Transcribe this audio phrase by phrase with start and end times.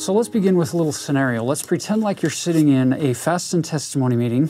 [0.00, 1.44] So let's begin with a little scenario.
[1.44, 4.48] Let's pretend like you're sitting in a fast and testimony meeting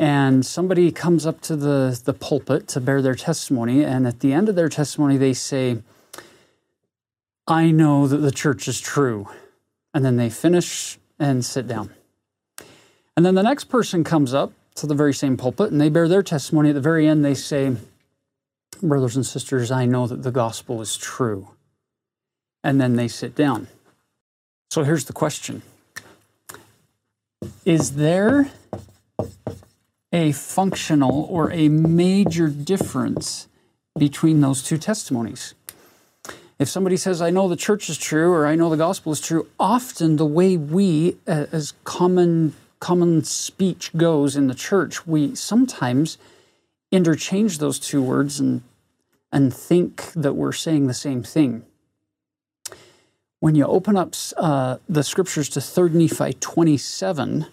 [0.00, 4.32] and somebody comes up to the, the pulpit to bear their testimony, and at the
[4.32, 5.80] end of their testimony, they say,
[7.46, 9.28] I know that the church is true.
[9.94, 11.90] And then they finish and sit down.
[13.16, 16.08] And then the next person comes up to the very same pulpit and they bear
[16.08, 16.70] their testimony.
[16.70, 17.76] At the very end, they say,
[18.82, 21.50] Brothers and sisters, I know that the gospel is true.
[22.64, 23.68] And then they sit down.
[24.72, 25.60] So here's the question
[27.66, 28.50] Is there
[30.10, 33.48] a functional or a major difference
[33.98, 35.52] between those two testimonies?
[36.58, 39.20] If somebody says, I know the church is true or I know the gospel is
[39.20, 45.34] true, often the way we, uh, as common common speech goes in the church, we
[45.34, 46.16] sometimes
[46.90, 48.62] interchange those two words and,
[49.30, 51.62] and think that we're saying the same thing.
[53.42, 57.46] When you open up uh, the scriptures to 3rd Nephi 27,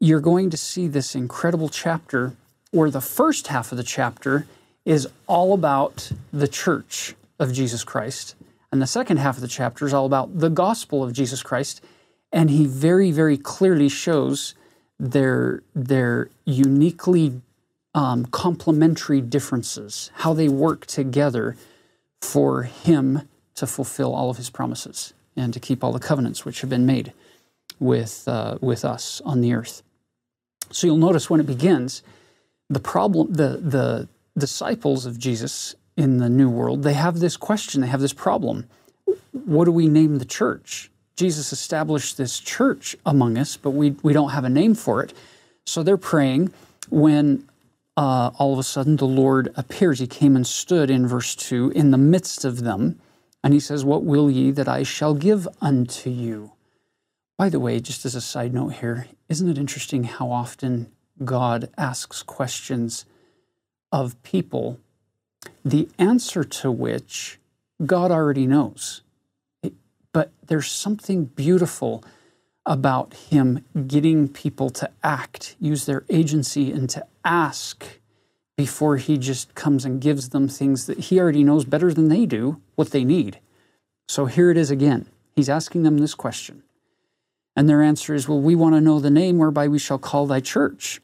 [0.00, 2.32] you're going to see this incredible chapter
[2.72, 4.48] where the first half of the chapter
[4.84, 8.34] is all about the church of Jesus Christ.
[8.72, 11.80] And the second half of the chapter is all about the gospel of Jesus Christ
[12.32, 14.56] and he very, very clearly shows
[14.98, 17.40] their their uniquely
[17.94, 21.54] um, complementary differences, how they work together
[22.20, 26.60] for him to fulfill all of his promises and to keep all the covenants which
[26.60, 27.12] have been made
[27.80, 29.82] with uh, with us on the earth.
[30.70, 32.02] So you'll notice when it begins,
[32.68, 37.80] the problem, the the disciples of Jesus in the New World, they have this question,
[37.80, 38.66] they have this problem.
[39.32, 40.90] What do we name the church?
[41.16, 45.12] Jesus established this church among us, but we, we don't have a name for it.
[45.64, 46.52] So they're praying
[46.90, 47.48] when
[47.96, 50.00] uh, all of a sudden the Lord appears.
[50.00, 52.98] He came and stood in verse 2 in the midst of them,
[53.44, 56.52] and he says, What will ye that I shall give unto you?
[57.36, 60.90] By the way, just as a side note here, isn't it interesting how often
[61.22, 63.04] God asks questions
[63.92, 64.80] of people,
[65.62, 67.38] the answer to which
[67.84, 69.02] God already knows?
[70.12, 72.02] But there's something beautiful
[72.64, 77.84] about him getting people to act, use their agency, and to ask
[78.56, 82.26] before he just comes and gives them things that he already knows better than they
[82.26, 83.38] do what they need.
[84.08, 85.06] So here it is again.
[85.34, 86.62] He's asking them this question.
[87.56, 90.26] And their answer is, Well, we want to know the name whereby we shall call
[90.26, 91.00] thy church.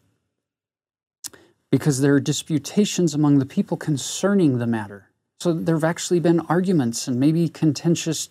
[1.71, 5.09] Because there are disputations among the people concerning the matter.
[5.39, 8.29] So there have actually been arguments and maybe contentious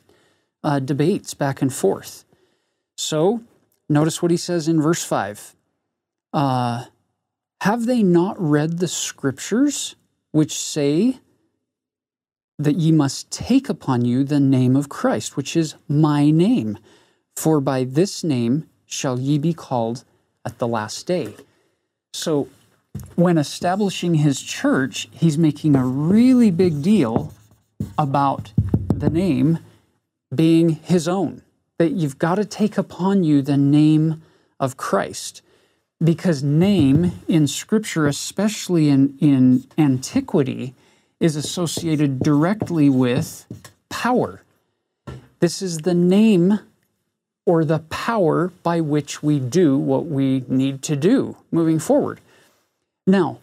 [0.64, 2.26] uh, debates back and forth.
[2.98, 3.42] So,
[3.88, 5.56] notice what he says in verse 5
[6.34, 6.86] uh,
[7.62, 9.96] Have they not read the scriptures
[10.32, 11.20] which say
[12.58, 16.78] that ye must take upon you the name of Christ, which is my name?
[17.36, 20.06] For by this name shall ye be called
[20.46, 21.36] at the last day.
[22.14, 22.48] So,
[23.16, 27.34] when establishing his church, he's making a really big deal
[27.98, 28.52] about
[28.94, 29.60] the name
[30.34, 31.42] being his own,
[31.78, 34.22] that you've got to take upon you the name
[34.60, 35.42] of Christ.
[36.02, 40.74] Because name in Scripture, especially in, in antiquity,
[41.20, 43.46] is associated directly with
[43.90, 44.44] power.
[45.40, 46.60] This is the name
[47.46, 52.22] or the power by which we do what we need to do moving forward.
[53.08, 53.40] Now,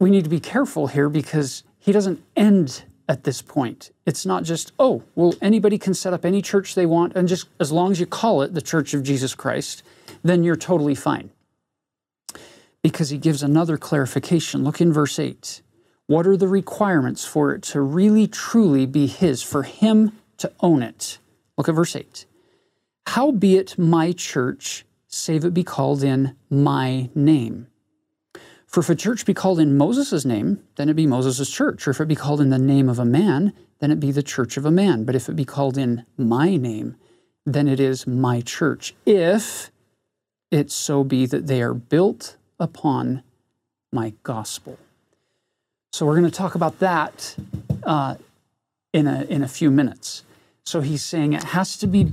[0.00, 3.90] we need to be careful here because he doesn't end at this point.
[4.06, 7.48] It's not just, oh, well, anybody can set up any church they want, and just
[7.58, 9.82] as long as you call it the Church of Jesus Christ,
[10.22, 11.30] then you're totally fine.
[12.82, 14.64] Because he gives another clarification.
[14.64, 15.62] Look in verse 8.
[16.06, 20.82] What are the requirements for it to really, truly be his, for him to own
[20.82, 21.18] it?
[21.56, 22.26] Look at verse 8.
[23.06, 27.66] Howbeit my church, save it be called in my name.
[28.66, 31.86] For if a church be called in Moses' name, then it be Moses' church.
[31.86, 34.22] Or if it be called in the name of a man, then it be the
[34.22, 35.04] church of a man.
[35.04, 36.94] But if it be called in my name,
[37.44, 38.94] then it is my church.
[39.04, 39.72] If
[40.50, 43.22] it so be that they are built upon
[43.92, 44.78] my gospel.
[45.92, 47.36] So we're going to talk about that
[47.82, 48.16] uh,
[48.92, 50.24] in, a, in a few minutes.
[50.64, 52.12] So he's saying it has to be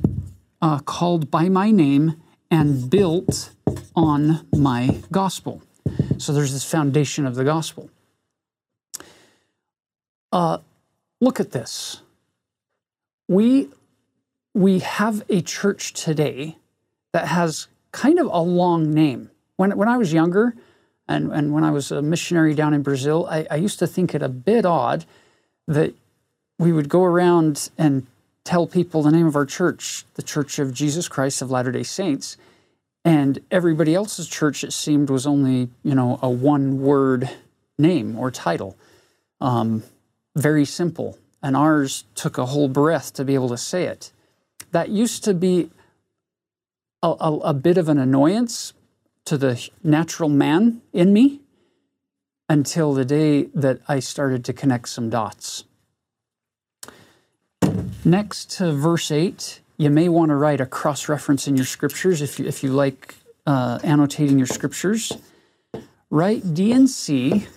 [0.61, 3.51] uh, called by my name and built
[3.95, 5.61] on my gospel.
[6.17, 7.89] So there's this foundation of the gospel.
[10.31, 10.59] Uh,
[11.21, 12.01] look at this.
[13.27, 13.69] We
[14.53, 16.57] we have a church today
[17.13, 17.67] that has
[17.97, 19.31] kind of a long name.
[19.55, 20.53] When when I was younger,
[21.07, 24.13] and, and when I was a missionary down in Brazil, I, I used to think
[24.13, 25.05] it a bit odd
[25.67, 25.95] that
[26.59, 28.05] we would go around and
[28.43, 31.83] tell people the name of our church, the Church of Jesus Christ of Latter day
[31.83, 32.37] Saints,
[33.03, 37.29] and everybody else's church, it seemed, was only, you know, a one word
[37.79, 38.77] name or title.
[39.41, 39.83] Um,
[40.35, 41.17] very simple.
[41.41, 44.11] And ours took a whole breath to be able to say it.
[44.71, 45.69] That used to be
[47.01, 48.73] a, a, a bit of an annoyance
[49.25, 51.41] to the natural man in me
[52.49, 55.65] until the day that I started to connect some dots.
[58.05, 62.21] Next to verse 8, you may want to write a cross reference in your scriptures
[62.21, 63.15] if you, if you like
[63.45, 65.11] uh, annotating your scriptures.
[66.09, 67.47] Write D&C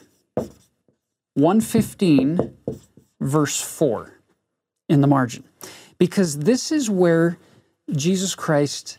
[1.34, 2.56] 115,
[3.20, 4.12] verse 4
[4.88, 5.44] in the margin,
[5.98, 7.38] because this is where
[7.92, 8.98] Jesus Christ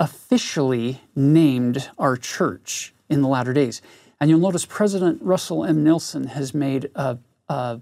[0.00, 3.82] officially named our church in the latter days.
[4.20, 5.84] And you'll notice President Russell M.
[5.84, 7.18] Nelson has made a,
[7.48, 7.80] a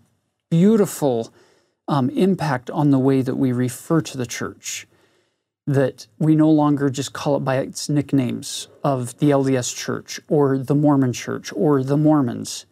[0.51, 1.33] beautiful
[1.89, 4.87] um, impact on the way that we refer to the church.
[5.67, 10.59] That we no longer just call it by its nicknames of the LDS Church or
[10.59, 12.67] the Mormon Church or the Mormons,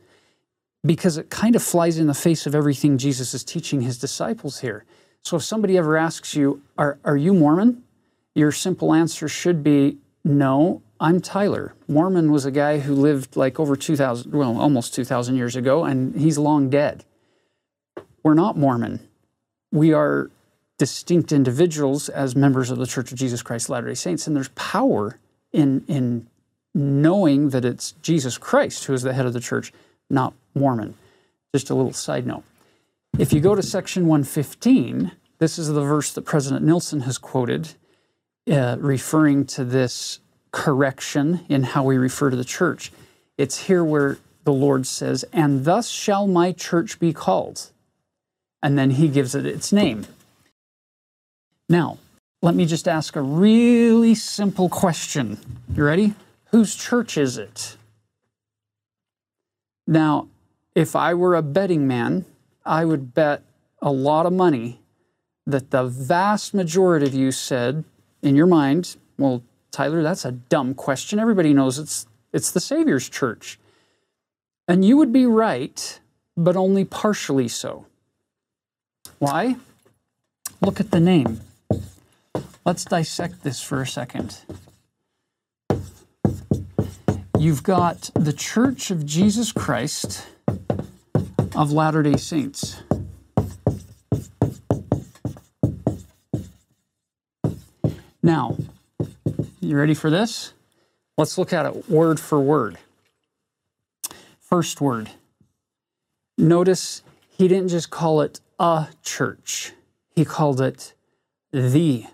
[0.86, 4.60] because it kind of flies in the face of everything Jesus is teaching his disciples
[4.60, 4.84] here.
[5.22, 7.82] So if somebody ever asks you, Are, are you Mormon?
[8.34, 11.74] Your simple answer should be no, I'm Tyler.
[11.86, 16.18] Mormon was a guy who lived like over 2,000, well, almost 2,000 years ago, and
[16.18, 17.04] he's long dead.
[18.22, 19.06] We're not Mormon.
[19.70, 20.30] We are
[20.78, 24.48] distinct individuals as members of the Church of Jesus Christ Latter day Saints, and there's
[24.48, 25.18] power
[25.52, 26.26] in, in
[26.74, 29.72] knowing that it's Jesus Christ who is the head of the church,
[30.10, 30.94] not Mormon.
[31.54, 32.42] Just a little side note.
[33.18, 37.74] If you go to section 115, this is the verse that President Nelson has quoted
[38.50, 40.20] uh, referring to this
[40.52, 42.92] correction in how we refer to the church.
[43.36, 47.70] It's here where the Lord says, And thus shall my church be called.
[48.62, 50.06] And then he gives it its name.
[51.68, 51.98] Now,
[52.42, 55.38] let me just ask a really simple question.
[55.74, 56.14] You ready?
[56.50, 57.76] Whose church is it?
[59.86, 60.28] Now,
[60.74, 62.24] if I were a betting man,
[62.64, 63.42] I would bet
[63.80, 64.80] a lot of money
[65.46, 67.84] that the vast majority of you said
[68.24, 71.18] in your mind, well, Tyler, that's a dumb question.
[71.18, 73.60] Everybody knows it's it's the Savior's church.
[74.66, 76.00] And you would be right,
[76.36, 77.86] but only partially so.
[79.18, 79.56] Why?
[80.60, 81.40] Look at the name.
[82.64, 84.38] Let's dissect this for a second.
[87.38, 90.26] You've got the Church of Jesus Christ
[91.54, 92.82] of Latter day Saints.
[98.24, 98.56] Now,
[99.60, 100.54] you ready for this?
[101.18, 102.78] Let's look at it word for word.
[104.40, 105.10] First word.
[106.38, 109.72] Notice he didn't just call it a church,
[110.16, 110.94] he called it
[111.52, 112.06] the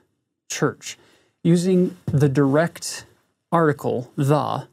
[0.49, 0.99] church.
[1.45, 3.07] Using the direct
[3.53, 4.67] article, the,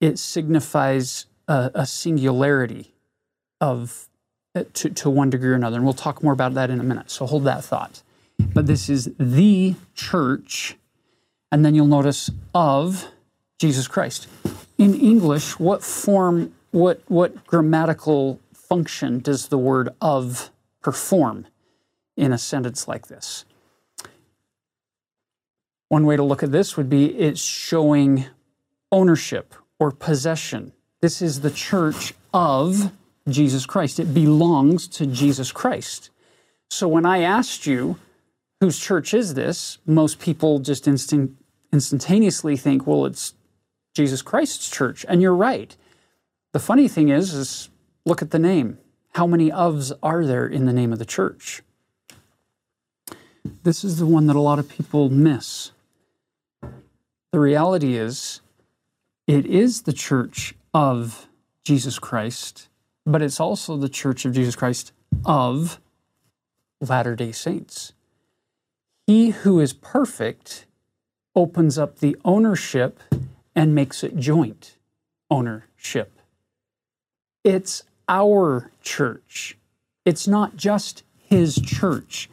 [0.00, 2.94] it signifies a, a singularity
[3.60, 4.08] of
[4.54, 5.76] to, to one degree or another.
[5.76, 7.10] And we'll talk more about that in a minute.
[7.10, 8.02] So hold that thought
[8.54, 10.76] but this is the church.
[11.50, 13.06] And then you'll notice of
[13.58, 14.28] Jesus Christ.
[14.76, 20.50] In English, what form, what, what grammatical function does the word of
[20.82, 21.46] perform
[22.16, 23.44] in a sentence like this?
[25.88, 28.26] One way to look at this would be it's showing
[28.92, 30.72] ownership or possession.
[31.00, 32.92] This is the church of
[33.28, 33.98] Jesus Christ.
[33.98, 36.10] It belongs to Jesus Christ.
[36.70, 37.98] So when I asked you,
[38.60, 39.78] whose church is this?
[39.86, 41.36] Most people just instant,
[41.72, 43.34] instantaneously think, well, it's
[43.94, 45.04] Jesus Christ's church.
[45.08, 45.76] And you're right.
[46.52, 47.68] The funny thing is, is
[48.04, 48.78] look at the name.
[49.14, 51.62] How many ofs are there in the name of the church?
[53.62, 55.72] This is the one that a lot of people miss.
[57.32, 58.40] The reality is,
[59.26, 61.28] it is the church of
[61.64, 62.68] Jesus Christ,
[63.04, 64.92] but it's also the church of Jesus Christ
[65.24, 65.80] of
[66.80, 67.92] Latter day Saints.
[69.08, 70.66] He who is perfect
[71.34, 73.00] opens up the ownership
[73.54, 74.76] and makes it joint
[75.30, 76.12] ownership.
[77.42, 79.56] It's our church.
[80.04, 82.28] It's not just his church.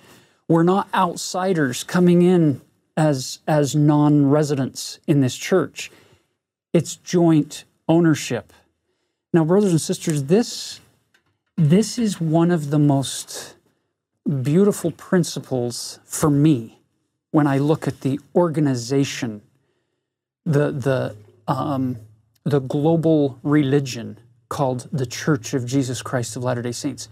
[0.50, 2.60] We're not outsiders coming in
[2.98, 5.90] as, as non residents in this church.
[6.74, 8.52] It's joint ownership.
[9.32, 10.82] Now, brothers and sisters, this,
[11.56, 13.55] this is one of the most
[14.42, 16.80] beautiful principles for me
[17.32, 19.42] when I look at the organization,
[20.46, 21.16] the, the,
[21.48, 21.98] um,
[22.44, 27.10] the global religion called the Church of Jesus Christ of Latter day Saints.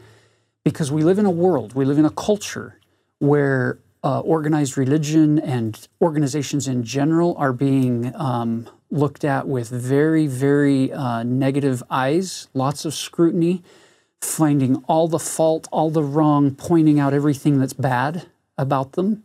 [0.63, 2.79] Because we live in a world, we live in a culture
[3.19, 10.27] where uh, organized religion and organizations in general are being um, looked at with very,
[10.27, 13.63] very uh, negative eyes, lots of scrutiny,
[14.23, 18.27] finding all the fault, all the wrong, pointing out everything that's bad
[18.57, 19.23] about them.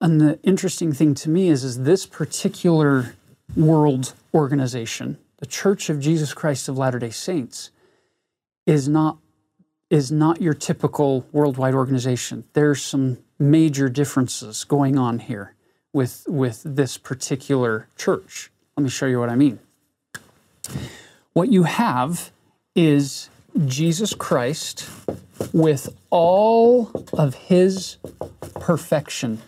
[0.00, 3.14] And the interesting thing to me is, is this particular
[3.56, 7.70] world organization, the Church of Jesus Christ of Latter day Saints,
[8.66, 9.18] is not
[9.88, 12.42] is not your typical worldwide organization.
[12.54, 15.54] There's some major differences going on here
[15.92, 18.50] with, with this particular church.
[18.76, 19.60] Let me show you what I mean.
[21.34, 22.32] What you have
[22.76, 23.30] is
[23.64, 24.88] Jesus Christ
[25.52, 27.96] with all of his
[28.60, 29.40] perfection,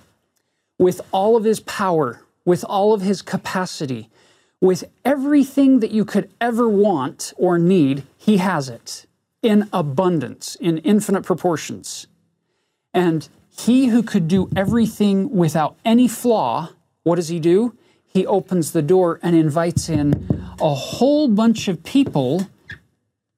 [0.78, 4.08] with all of his power, with all of his capacity,
[4.60, 9.06] with everything that you could ever want or need, he has it
[9.42, 12.06] in abundance, in infinite proportions.
[12.92, 16.70] And he who could do everything without any flaw,
[17.04, 17.76] what does he do?
[18.04, 20.26] He opens the door and invites in
[20.60, 22.48] a whole bunch of people.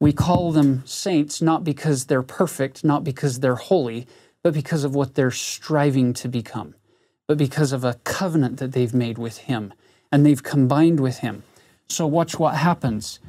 [0.01, 4.07] We call them saints not because they're perfect, not because they're holy,
[4.43, 6.75] but because of what they're striving to become,
[7.29, 9.75] but because of a covenant that they've made with him
[10.11, 11.43] and they've combined with him.
[11.87, 13.21] So, watch what happens.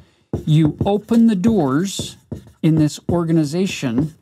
[0.46, 2.16] You open the doors
[2.62, 4.14] in this organization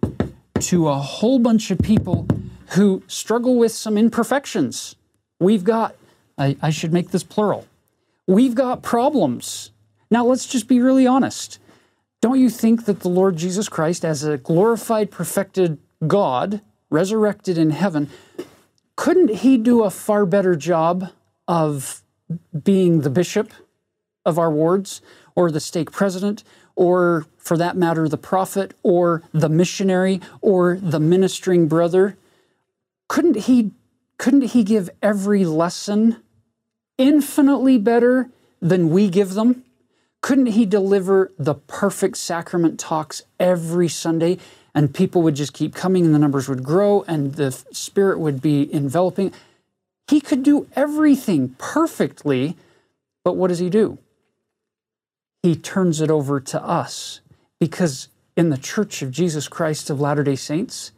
[0.59, 2.27] to a whole bunch of people
[2.71, 4.97] who struggle with some imperfections.
[5.39, 5.95] We've got,
[6.37, 7.67] I, I, should make this plural,
[8.27, 9.71] we've got problems.
[10.11, 11.59] Now, let's just be really honest.
[12.21, 16.61] Don't you think that the Lord Jesus Christ, as a glorified, perfected God,
[16.91, 18.11] resurrected in heaven,
[18.97, 21.11] couldn't he do a far better job
[21.49, 22.03] of
[22.63, 23.53] being the bishop
[24.27, 25.01] of our wards
[25.35, 26.45] or the stake president
[26.77, 32.17] or for that matter, the prophet or the missionary or the ministering brother,
[33.09, 33.71] couldn't he,
[34.19, 36.17] couldn't he give every lesson
[36.99, 38.29] infinitely better
[38.61, 39.65] than we give them?
[40.23, 44.39] Couldn't he deliver the perfect sacrament talks every Sunday
[44.75, 48.43] and people would just keep coming and the numbers would grow and the Spirit would
[48.43, 49.33] be enveloping?
[50.09, 52.57] He could do everything perfectly,
[53.25, 53.99] but what does he do?
[55.43, 57.21] he turns it over to us.
[57.59, 60.93] Because in the Church of Jesus Christ of Latter day Saints,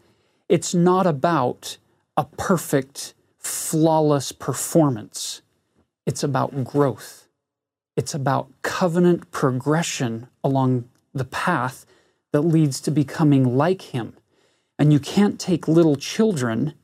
[0.48, 1.76] it's not about
[2.16, 5.42] a perfect, flawless performance.
[6.06, 7.28] It's about growth.
[7.96, 8.50] It's about
[8.82, 11.86] covenant progression along the path
[12.32, 14.12] that leads to becoming like Him.
[14.76, 16.74] And you can't take little children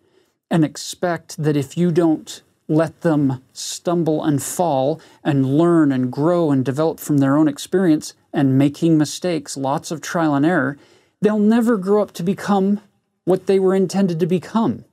[0.48, 6.52] and expect that if you don't let them stumble and fall and learn and grow
[6.52, 10.78] and develop from their own experience and making mistakes, lots of trial and error,
[11.20, 12.80] they'll never grow up to become
[13.24, 14.84] what they were intended to become.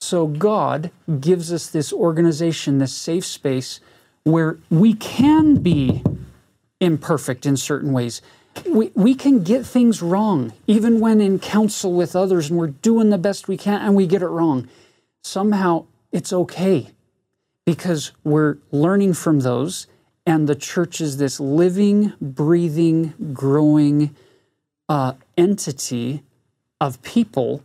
[0.00, 3.78] So God gives us this organization, this safe space
[4.32, 6.02] where we can be
[6.80, 8.22] imperfect in certain ways.
[8.66, 13.10] We, we can get things wrong, even when in counsel with others and we're doing
[13.10, 14.68] the best we can and we get it wrong.
[15.22, 16.88] Somehow it's okay
[17.64, 19.86] because we're learning from those,
[20.24, 24.14] and the church is this living, breathing, growing
[24.88, 26.22] uh, entity
[26.80, 27.62] of people,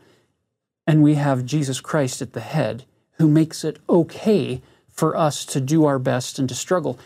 [0.86, 4.62] and we have Jesus Christ at the head who makes it okay
[4.94, 7.00] for us to do our best and to struggle.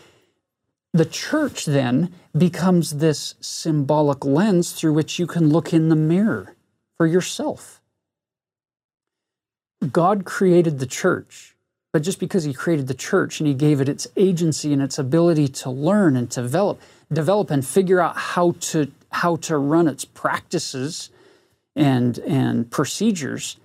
[0.92, 6.54] The church then becomes this symbolic lens through which you can look in the mirror
[6.96, 7.80] for yourself.
[9.92, 11.54] God created the church,
[11.92, 14.98] but just because He created the church and He gave it its agency and its
[14.98, 16.80] ability to learn and to develop,
[17.12, 21.10] develop and figure out how to how to run its practices
[21.76, 23.56] and and procedures,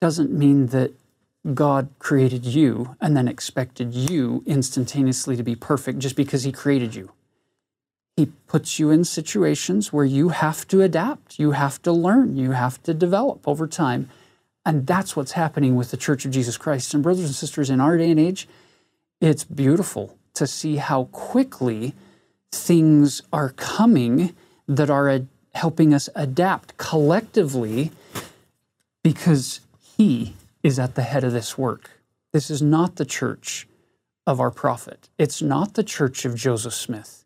[0.00, 0.92] doesn't mean that
[1.54, 6.94] God created you and then expected you instantaneously to be perfect just because He created
[6.94, 7.12] you.
[8.16, 12.52] He puts you in situations where you have to adapt, you have to learn, you
[12.52, 14.08] have to develop over time
[14.66, 16.92] and that's what's happening with the Church of Jesus Christ.
[16.92, 18.48] And, brothers and sisters, in our day and age,
[19.20, 21.94] it's beautiful to see how quickly
[22.50, 24.34] things are coming
[24.66, 27.92] that are ad- helping us adapt collectively
[29.04, 29.60] because
[29.96, 30.34] he
[30.66, 31.90] is at the head of this work.
[32.32, 33.68] This is not the church
[34.26, 35.08] of our prophet.
[35.16, 37.24] It's not the church of Joseph Smith.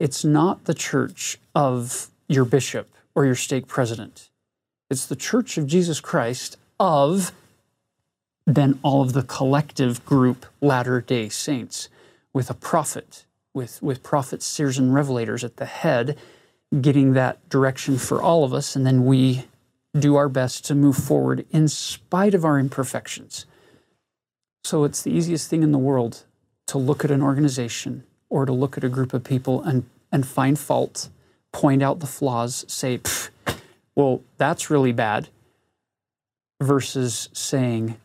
[0.00, 4.30] It's not the church of your bishop or your stake president.
[4.88, 7.32] It's the church of Jesus Christ of
[8.46, 11.90] then all of the collective group Latter day Saints
[12.32, 16.16] with a prophet, with, with prophets, seers, and revelators at the head,
[16.80, 18.74] getting that direction for all of us.
[18.74, 19.44] And then we
[19.98, 23.46] do our best to move forward in spite of our imperfections.
[24.64, 26.24] So it's the easiest thing in the world
[26.66, 30.26] to look at an organization or to look at a group of people and, and
[30.26, 31.08] find fault,
[31.52, 33.00] point out the flaws, say,
[33.94, 35.28] well, that's really bad,
[36.60, 37.96] versus saying,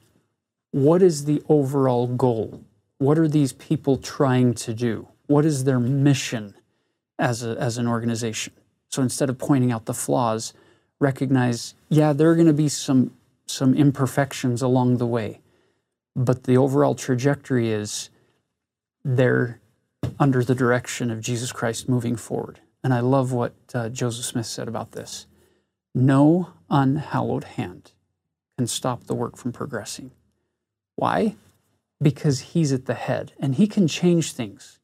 [0.72, 2.64] what is the overall goal?
[2.98, 5.10] What are these people trying to do?
[5.28, 6.56] What is their mission
[7.20, 8.54] as, a, as an organization?
[8.90, 10.54] So instead of pointing out the flaws,
[11.04, 13.12] recognize, yeah, there are going to be some,
[13.46, 15.42] some imperfections along the way,
[16.16, 18.10] but the overall trajectory is
[19.04, 19.60] they're
[20.20, 22.62] under the direction of Jesus Christ moving forward.
[22.84, 25.28] And I love what uh, Joseph Smith said about this.
[25.94, 27.92] No unhallowed hand
[28.58, 30.12] can stop the work from progressing.
[30.96, 31.36] Why?
[32.02, 34.80] Because he's at the head and he can change things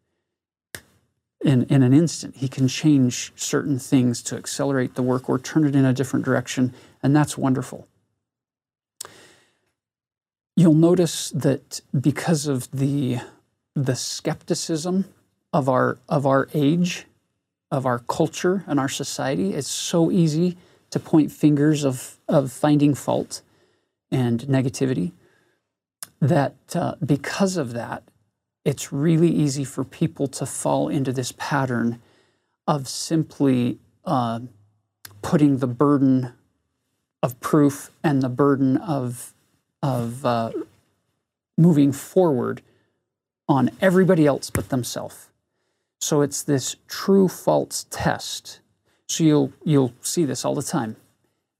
[1.41, 2.37] in, in an instant.
[2.37, 6.25] He can change certain things to accelerate the work or turn it in a different
[6.25, 7.87] direction, and that's wonderful.
[10.55, 13.19] You'll notice that because of the,
[13.75, 15.05] the skepticism
[15.53, 17.05] of our, of our age,
[17.71, 20.57] of our culture and our society, it's so easy
[20.89, 23.41] to point fingers of, of finding fault
[24.11, 25.13] and negativity
[26.19, 28.03] that uh, because of that,
[28.65, 32.01] it's really easy for people to fall into this pattern
[32.67, 34.39] of simply uh,
[35.21, 36.33] putting the burden
[37.23, 39.33] of proof and the burden of,
[39.81, 40.51] of uh,
[41.57, 42.61] moving forward
[43.47, 45.29] on everybody else but themselves.
[45.99, 48.59] So it's this true false test.
[49.07, 50.95] So you'll, you'll see this all the time.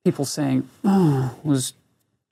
[0.05, 1.73] People saying, oh, was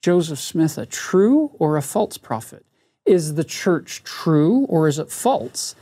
[0.02, 2.64] Joseph Smith a true or a false prophet?
[3.08, 5.76] Is the church true or is it false?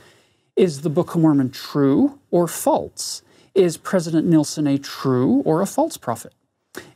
[0.54, 3.22] Is the Book of Mormon true or false?
[3.52, 6.32] Is President Nelson a true or a false prophet?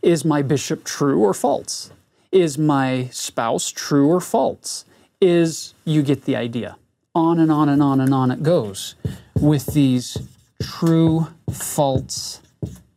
[0.02, 1.90] Is my bishop true or false?
[2.30, 4.84] Is my spouse true or false?
[5.20, 6.76] Is, you get the idea.
[7.12, 8.94] On and on and on and on it goes
[9.34, 10.16] with these
[10.62, 12.40] true, false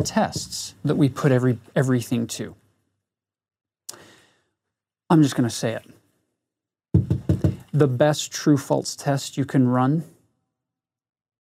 [0.03, 2.53] tests that we put every, everything to.
[5.09, 5.92] I'm just going to say it
[7.73, 10.03] the best true false test you can run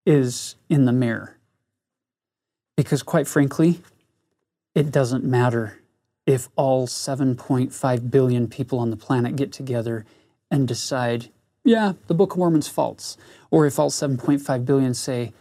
[0.05, 1.37] is in the mirror.
[2.75, 3.81] Because, quite frankly,
[4.73, 5.79] it doesn't matter
[6.25, 10.05] if all 7.5 billion people on the planet get together
[10.49, 11.29] and decide,
[11.63, 13.15] yeah, the Book of Mormon's false.
[13.51, 15.33] Or if all 7.5 billion say,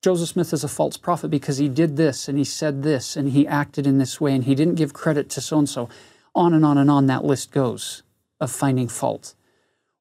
[0.00, 3.30] Joseph Smith is a false prophet because he did this and he said this and
[3.30, 5.90] he acted in this way and he didn't give credit to so and so.
[6.34, 8.02] On and on and on that list goes
[8.40, 9.34] of finding fault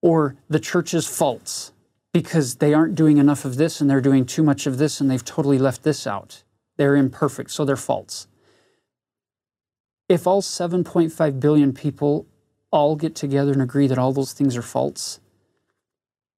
[0.01, 1.71] or the church's faults
[2.13, 5.09] because they aren't doing enough of this and they're doing too much of this and
[5.09, 6.43] they've totally left this out.
[6.77, 8.27] They're imperfect, so they're false.
[10.09, 12.25] If all 7.5 billion people
[12.71, 15.19] all get together and agree that all those things are false,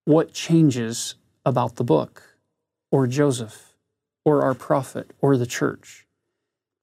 [0.05, 2.37] what changes about the book
[2.91, 3.73] or Joseph
[4.25, 6.05] or our prophet or the church?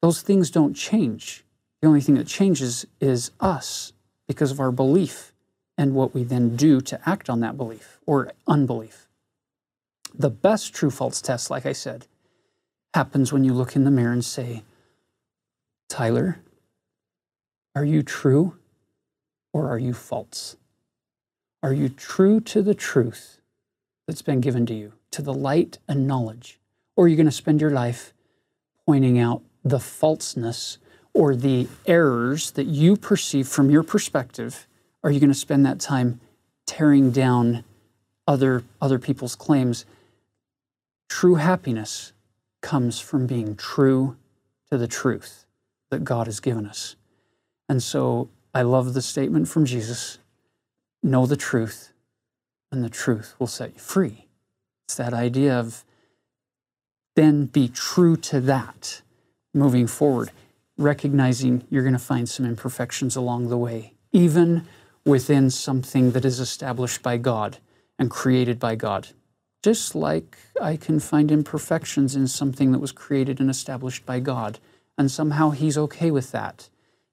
[0.03, 1.45] Those things don't change.
[1.81, 3.93] The only thing that changes is us
[4.27, 5.33] because of our belief
[5.81, 9.09] and what we then do to act on that belief or unbelief.
[10.15, 12.07] The best true false test, like I said,
[12.93, 14.63] happens when you look in the mirror and say,
[15.89, 16.39] Tyler,
[17.75, 18.59] are you true
[19.55, 20.57] or are you false?
[21.63, 23.41] Are you true to the truth
[24.07, 26.61] that's been given to you, to the light and knowledge?
[26.95, 28.13] Or are you going to spend your life
[28.85, 30.77] pointing out the falseness
[31.15, 34.67] or the errors that you perceive from your perspective
[35.03, 36.21] are you going to spend that time
[36.67, 37.65] tearing down
[38.27, 39.85] other, other people's claims?
[41.09, 42.13] True happiness
[42.61, 44.17] comes from being true
[44.71, 45.47] to the truth
[45.91, 46.97] that God has given us.
[47.69, 50.19] And so I love the statement from Jesus
[51.03, 51.93] know the truth,
[52.71, 54.27] and the truth will set you free.
[54.87, 55.85] It's that idea of
[57.17, 59.03] then be true to that
[59.55, 60.31] moving forward,
[60.77, 64.67] recognizing you're going to find some imperfections along the way, even
[65.05, 67.59] within something that is established by God
[67.99, 69.09] and created by God.
[69.63, 74.59] Just like I can find imperfections in something that was created and established by God,
[74.97, 76.69] and somehow He's okay with that.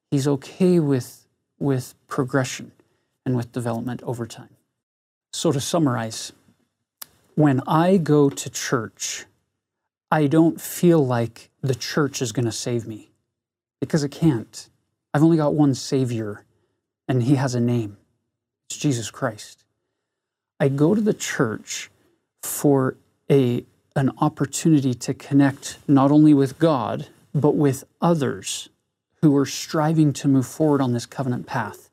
[0.10, 1.28] He's okay with,
[1.60, 2.72] with progression
[3.26, 4.56] and with development over time.
[5.34, 6.32] So, to summarize,
[7.36, 9.26] when I go to church,
[10.10, 13.12] I don't feel like the church is going to save me
[13.82, 14.70] because it can't.
[15.14, 16.46] I've only got one Savior,
[17.08, 17.98] and He has a name
[18.70, 19.64] it's Jesus Christ.
[20.60, 21.90] I go to the church
[22.44, 22.98] for
[23.30, 23.64] a,
[23.96, 28.70] an opportunity to connect not only with God, but with others
[29.22, 31.90] who are striving to move forward on this covenant path,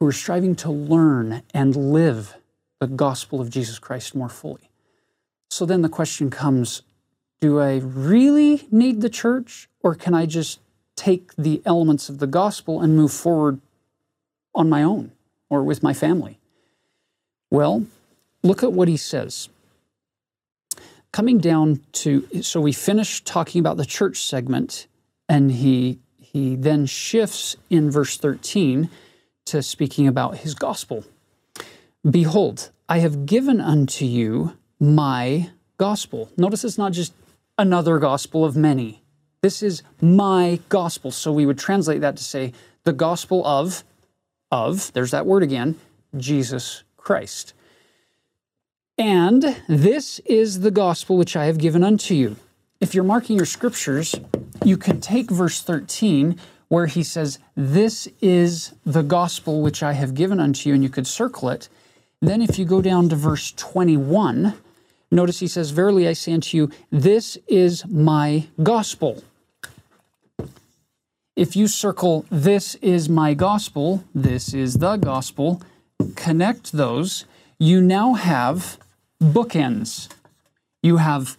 [0.00, 2.36] who are striving to learn and live
[2.80, 4.70] the gospel of Jesus Christ more fully.
[5.50, 6.82] So then the question comes
[7.40, 10.58] do I really need the church, or can I just
[10.96, 13.60] take the elements of the gospel and move forward
[14.54, 15.12] on my own
[15.50, 16.38] or with my family?
[17.50, 17.86] Well,
[18.42, 19.48] look at what he says.
[21.12, 24.86] Coming down to, so we finished talking about the church segment,
[25.28, 28.90] and he, he then shifts in verse 13
[29.46, 31.04] to speaking about his gospel.
[32.08, 36.30] Behold, I have given unto you my gospel.
[36.36, 37.12] Notice it's not just
[37.56, 39.02] another gospel of many.
[39.40, 41.10] This is my gospel.
[41.10, 42.52] So we would translate that to say
[42.84, 43.84] the gospel of,
[44.50, 45.78] of, there's that word again,
[46.16, 47.54] Jesus Christ.
[48.96, 52.36] And this is the gospel which I have given unto you.
[52.80, 54.14] If you're marking your scriptures,
[54.64, 60.14] you could take verse 13 where he says, This is the gospel which I have
[60.14, 61.68] given unto you, and you could circle it.
[62.20, 64.54] Then if you go down to verse 21,
[65.10, 69.22] Notice he says, Verily I say unto you, this is my gospel.
[71.38, 75.62] If you circle, this is my gospel, this is the gospel,
[76.16, 77.26] connect those,
[77.60, 78.76] you now have
[79.22, 80.08] bookends.
[80.82, 81.38] You have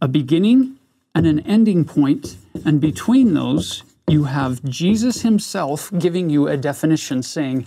[0.00, 0.76] a beginning
[1.16, 7.20] and an ending point, and between those, you have Jesus himself giving you a definition
[7.20, 7.66] saying,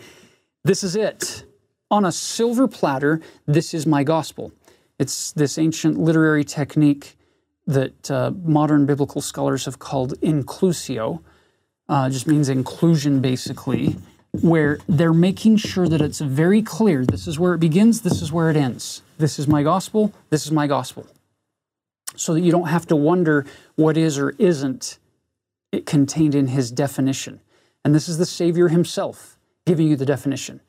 [0.64, 1.44] This is it.
[1.92, 4.54] On a silver platter, this is my gospel.
[5.00, 7.18] It's this ancient literary technique
[7.68, 11.20] that uh, modern biblical scholars have called inclusio,
[11.90, 13.98] uh, just means inclusion basically,
[14.42, 18.32] where they're making sure that it's very clear this is where it begins, this is
[18.32, 19.02] where it ends.
[19.18, 21.06] This is my gospel, this is my gospel.
[22.16, 24.98] So that you don't have to wonder what is or isn't
[25.72, 27.42] it contained in his definition.
[27.84, 30.62] And this is the Savior himself giving you the definition.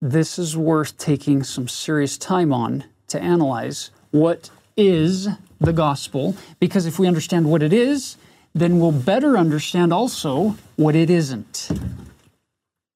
[0.00, 5.28] This is worth taking some serious time on to analyze what is
[5.60, 8.16] the gospel, because if we understand what it is,
[8.54, 11.70] then we'll better understand also what it isn't.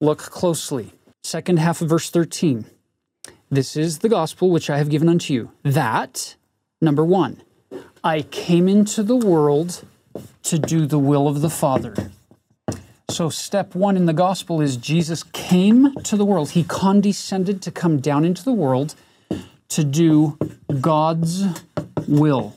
[0.00, 0.92] Look closely.
[1.22, 2.66] Second half of verse 13.
[3.50, 5.52] This is the gospel which I have given unto you.
[5.62, 6.34] That,
[6.80, 7.42] number one,
[8.02, 9.84] I came into the world
[10.42, 11.94] to do the will of the Father.
[13.08, 16.50] So, step one in the gospel is Jesus came to the world.
[16.50, 18.96] He condescended to come down into the world
[19.68, 20.36] to do
[20.80, 21.44] God's
[22.08, 22.56] will.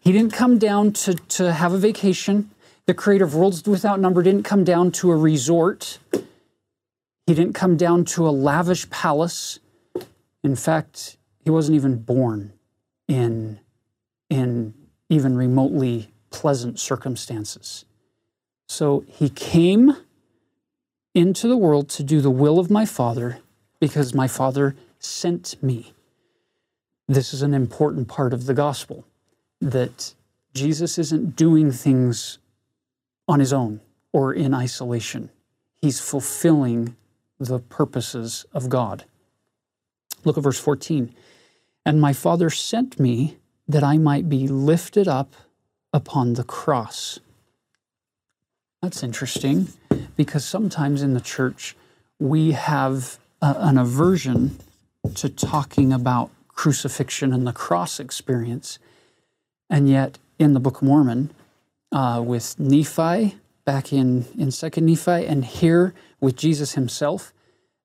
[0.00, 2.50] He didn't come down to, to have a vacation.
[2.86, 5.98] The creator of worlds without number didn't come down to a resort.
[7.26, 9.60] He didn't come down to a lavish palace.
[10.42, 12.54] In fact, he wasn't even born
[13.06, 13.60] in,
[14.30, 14.74] in
[15.10, 17.84] even remotely pleasant circumstances.
[18.68, 19.96] So he came
[21.14, 23.40] into the world to do the will of my Father
[23.80, 25.92] because my Father sent me.
[27.06, 29.04] This is an important part of the gospel
[29.60, 30.14] that
[30.54, 32.38] Jesus isn't doing things
[33.28, 33.80] on his own
[34.12, 35.30] or in isolation.
[35.80, 36.96] He's fulfilling
[37.38, 39.04] the purposes of God.
[40.24, 41.14] Look at verse 14.
[41.86, 45.32] And my Father sent me that I might be lifted up
[45.92, 47.18] upon the cross.
[48.82, 49.68] That's interesting
[50.16, 51.76] because sometimes in the church
[52.18, 54.58] we have a, an aversion
[55.14, 58.78] to talking about crucifixion and the cross experience.
[59.70, 61.30] And yet, in the Book of Mormon,
[61.92, 67.32] uh, with Nephi back in, in Second Nephi, and here with Jesus himself,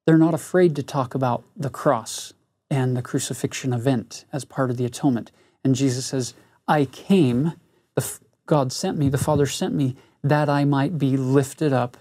[0.06, 2.34] they're not afraid to talk about the cross
[2.70, 5.32] and the crucifixion event as part of the atonement.
[5.64, 6.34] And Jesus says,
[6.68, 7.54] I came,
[7.96, 11.98] the, God sent me, the Father sent me, that I might be lifted up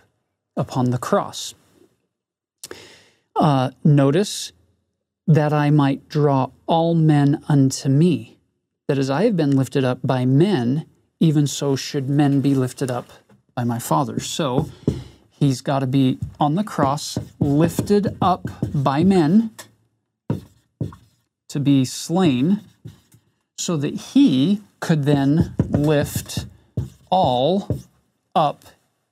[0.57, 1.55] upon the cross.
[3.37, 4.53] Uh, notice
[5.27, 8.34] that I might draw all men unto me.
[8.87, 10.87] That as I have been lifted up by men,
[11.19, 13.11] even so should men be lifted up
[13.55, 14.21] by my Father.
[14.21, 14.69] So
[15.31, 19.53] he's got to be on the cross, lifted up by men
[21.49, 22.61] to be slain,
[23.57, 26.47] so that he could then lift
[27.11, 27.81] all
[28.35, 28.65] up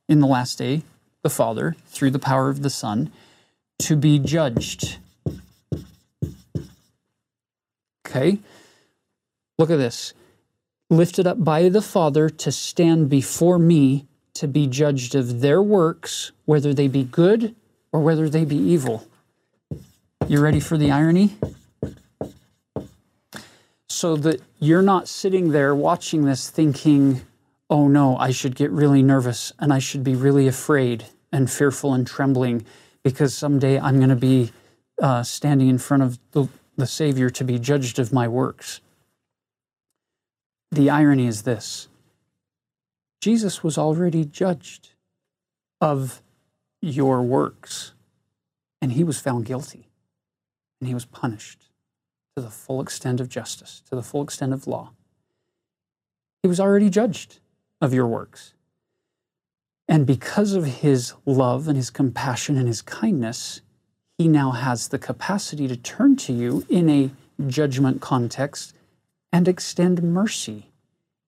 [0.08, 0.82] in the last day,
[1.22, 3.10] the Father, through the power of the Son,
[3.78, 4.98] to be judged.
[8.06, 8.40] Okay?
[9.58, 10.14] Look at this.
[10.90, 16.32] Lifted up by the Father to stand before me to be judged of their works,
[16.44, 17.54] whether they be good
[17.92, 19.06] or whether they be evil.
[20.28, 21.36] You ready for the irony?
[23.88, 27.22] So that you're not sitting there watching this thinking,
[27.68, 31.94] oh no, I should get really nervous and I should be really afraid and fearful
[31.94, 32.64] and trembling
[33.02, 34.52] because someday I'm going to be
[35.00, 38.81] uh, standing in front of the, the Savior to be judged of my works.
[40.72, 41.88] The irony is this
[43.20, 44.94] Jesus was already judged
[45.82, 46.22] of
[46.80, 47.92] your works,
[48.80, 49.90] and he was found guilty,
[50.80, 51.68] and he was punished
[52.34, 54.92] to the full extent of justice, to the full extent of law.
[56.42, 57.40] He was already judged
[57.82, 58.54] of your works.
[59.86, 63.60] And because of his love and his compassion and his kindness,
[64.16, 67.10] he now has the capacity to turn to you in a
[67.46, 68.74] judgment context
[69.32, 70.70] and extend mercy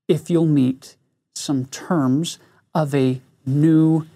[0.07, 0.97] if you'll meet
[1.35, 2.39] some terms
[2.75, 4.07] of a new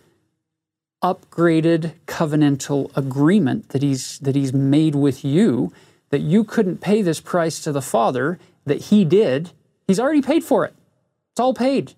[1.03, 5.72] upgraded covenantal agreement that he's that he's made with you
[6.11, 9.53] that you couldn't pay this price to the father that he did.
[9.87, 10.74] He's already paid for it.
[11.33, 11.94] It's all paid.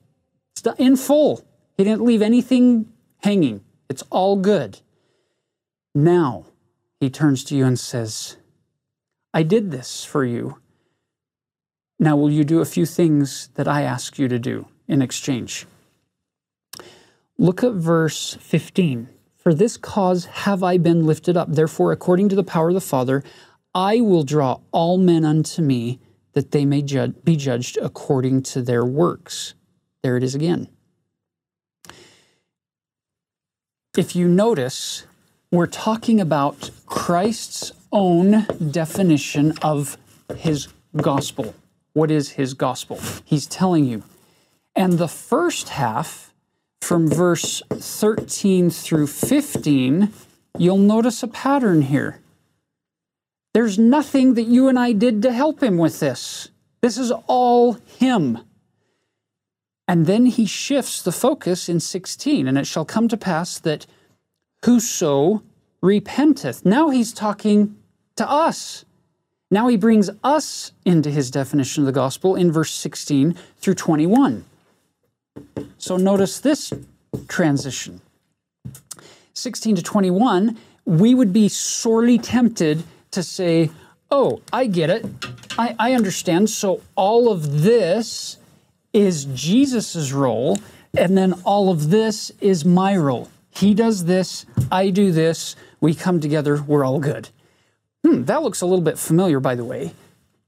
[0.52, 1.44] It's in full.
[1.76, 3.64] He didn't leave anything hanging.
[3.88, 4.80] It's all good.
[5.94, 6.46] Now
[7.00, 8.36] he turns to you and says
[9.32, 10.59] i did this for you
[12.00, 15.66] now will you do a few things that i ask you to do in exchange
[17.40, 19.08] Look at verse 15.
[19.38, 21.50] For this cause have I been lifted up.
[21.50, 23.24] Therefore, according to the power of the Father,
[23.74, 26.00] I will draw all men unto me,
[26.34, 29.54] that they may be judged according to their works.
[30.02, 30.68] There it is again.
[33.96, 35.06] If you notice,
[35.50, 39.96] we're talking about Christ's own definition of
[40.36, 41.54] his gospel.
[41.92, 43.00] What is his gospel?
[43.24, 44.02] He's telling you.
[44.76, 46.32] And the first half,
[46.80, 50.12] from verse 13 through 15,
[50.58, 52.20] you'll notice a pattern here.
[53.52, 56.50] There's nothing that you and I did to help him with this.
[56.80, 58.38] This is all him.
[59.88, 63.86] And then he shifts the focus in 16, and it shall come to pass that
[64.64, 65.42] whoso
[65.82, 66.64] repenteth.
[66.64, 67.76] Now he's talking
[68.14, 68.84] to us.
[69.50, 74.44] Now he brings us into his definition of the gospel in verse 16 through 21.
[75.78, 76.72] So notice this
[77.28, 78.00] transition.
[79.34, 83.70] 16 to 21, we would be sorely tempted to say,
[84.10, 85.06] Oh, I get it.
[85.58, 86.50] I, I understand.
[86.50, 88.38] So all of this
[88.92, 90.58] is Jesus's role,
[90.96, 93.28] and then all of this is my role.
[93.50, 97.28] He does this, I do this, we come together, we're all good.
[98.04, 99.92] Hmm, that looks a little bit familiar, by the way.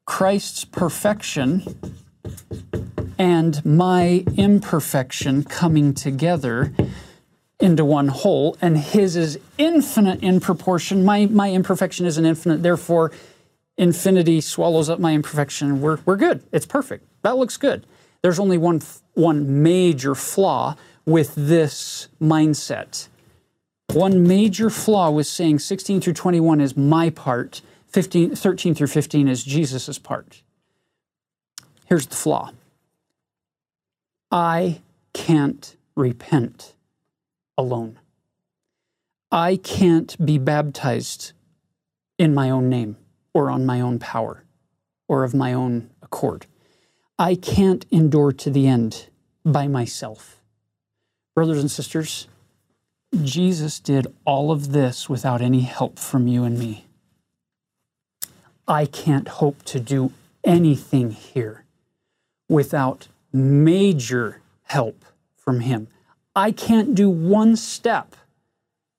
[0.07, 1.97] Christ's perfection
[3.19, 6.73] and my imperfection coming together
[7.61, 11.05] into one whole, and his is infinite in proportion.
[11.05, 13.12] My, my imperfection isn't infinite, therefore,
[13.77, 15.81] infinity swallows up my imperfection.
[15.81, 16.43] We're, we're good.
[16.53, 17.07] It's perfect.
[17.23, 17.87] That looks good.
[18.23, 18.81] There's only one,
[19.15, 23.09] one major flaw with this mindset.
[23.92, 29.28] One major flaw with saying 16 through 21 is my part, 15, 13 through 15
[29.28, 30.40] is Jesus' part.
[31.85, 32.52] Here's the flaw
[34.31, 34.81] I
[35.12, 36.72] can't repent
[37.59, 37.98] alone.
[39.31, 41.33] I can't be baptized
[42.18, 42.96] in my own name
[43.35, 44.44] or on my own power
[45.07, 46.46] or of my own accord.
[47.18, 49.11] I can't endure to the end
[49.44, 50.40] by myself.
[51.35, 52.26] Brothers and sisters,
[53.20, 56.87] Jesus did all of this without any help from you and me.
[58.66, 60.12] I can't hope to do
[60.44, 61.64] anything here
[62.48, 65.05] without major help
[65.37, 65.88] from Him.
[66.35, 68.16] I can't do one step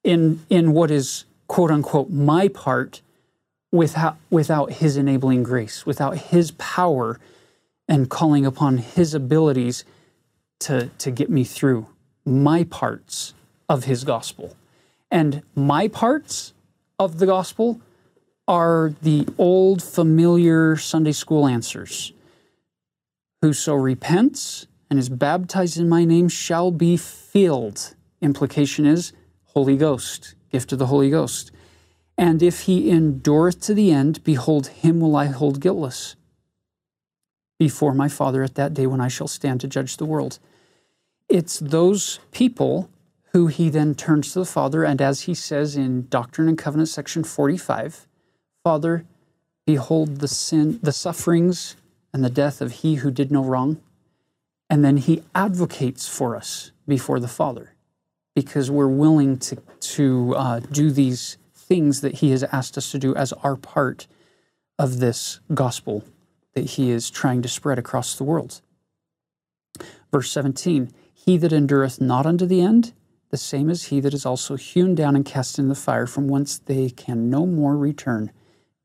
[0.04, 3.00] in, in what is quote unquote my part
[3.72, 7.18] without, without His enabling grace, without His power
[7.88, 9.84] and calling upon His abilities
[10.60, 11.88] to, to get me through
[12.24, 13.34] my parts
[13.68, 14.56] of His gospel.
[15.10, 16.52] And my parts
[16.98, 17.80] of the gospel
[18.46, 22.12] are the old familiar Sunday school answers.
[23.42, 27.94] Whoso repents and is baptized in my name shall be filled.
[28.20, 29.12] Implication is
[29.46, 31.50] Holy Ghost, gift of the Holy Ghost.
[32.16, 36.16] And if he endureth to the end, behold, him will I hold guiltless
[37.58, 40.38] before my Father at that day when I shall stand to judge the world.
[41.28, 42.90] It's those people
[43.34, 46.92] who he then turns to the Father, and as he says in Doctrine and Covenants,
[46.92, 48.06] section 45,
[48.62, 49.04] Father,
[49.66, 51.74] behold the sin, the sufferings,
[52.12, 53.80] and the death of he who did no wrong.
[54.70, 57.74] And then he advocates for us before the Father
[58.36, 63.00] because we're willing to, to uh, do these things that he has asked us to
[63.00, 64.06] do as our part
[64.78, 66.04] of this gospel
[66.54, 68.60] that he is trying to spread across the world.
[70.12, 72.92] Verse 17 He that endureth not unto the end,
[73.34, 76.28] the same as he that is also hewn down and cast in the fire, from
[76.28, 78.30] whence they can no more return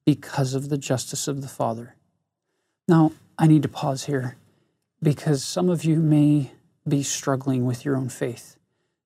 [0.07, 1.95] because of the justice of the Father.
[2.87, 4.37] Now, I need to pause here
[5.03, 6.49] because some of you may
[6.87, 8.57] be struggling with your own faith.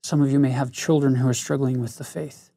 [0.01, 2.49] Some of you may have children who are struggling with the faith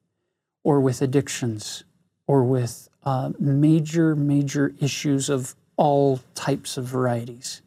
[0.62, 1.82] or with addictions
[2.28, 7.62] or with uh, major, major issues of all types of varieties.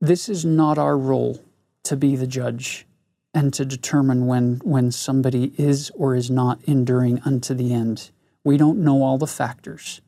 [0.00, 1.40] This is not our role
[1.84, 2.86] to be the judge
[3.32, 8.10] and to determine when, when somebody is or is not enduring unto the end.
[8.42, 10.00] We don't know all the factors.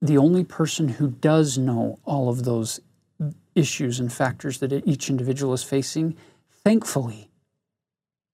[0.00, 2.80] The only person who does know all of those
[3.54, 6.16] issues and factors that each individual is facing,
[6.50, 7.30] thankfully,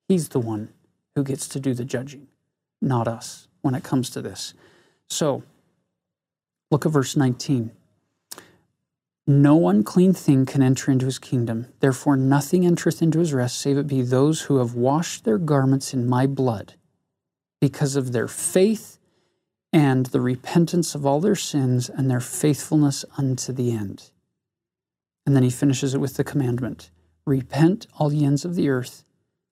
[0.08, 0.70] he's the one
[1.14, 2.26] who gets to do the judging,
[2.80, 4.54] not us when it comes to this.
[5.08, 5.42] So,
[6.70, 7.70] look at verse 19.
[9.26, 11.66] No unclean thing can enter into his kingdom.
[11.78, 15.94] Therefore, nothing entereth into his rest, save it be those who have washed their garments
[15.94, 16.74] in my blood,
[17.60, 18.98] because of their faith
[19.72, 24.10] and the repentance of all their sins and their faithfulness unto the end.
[25.24, 26.90] And then he finishes it with the commandment
[27.24, 29.04] Repent, all ye ends of the earth,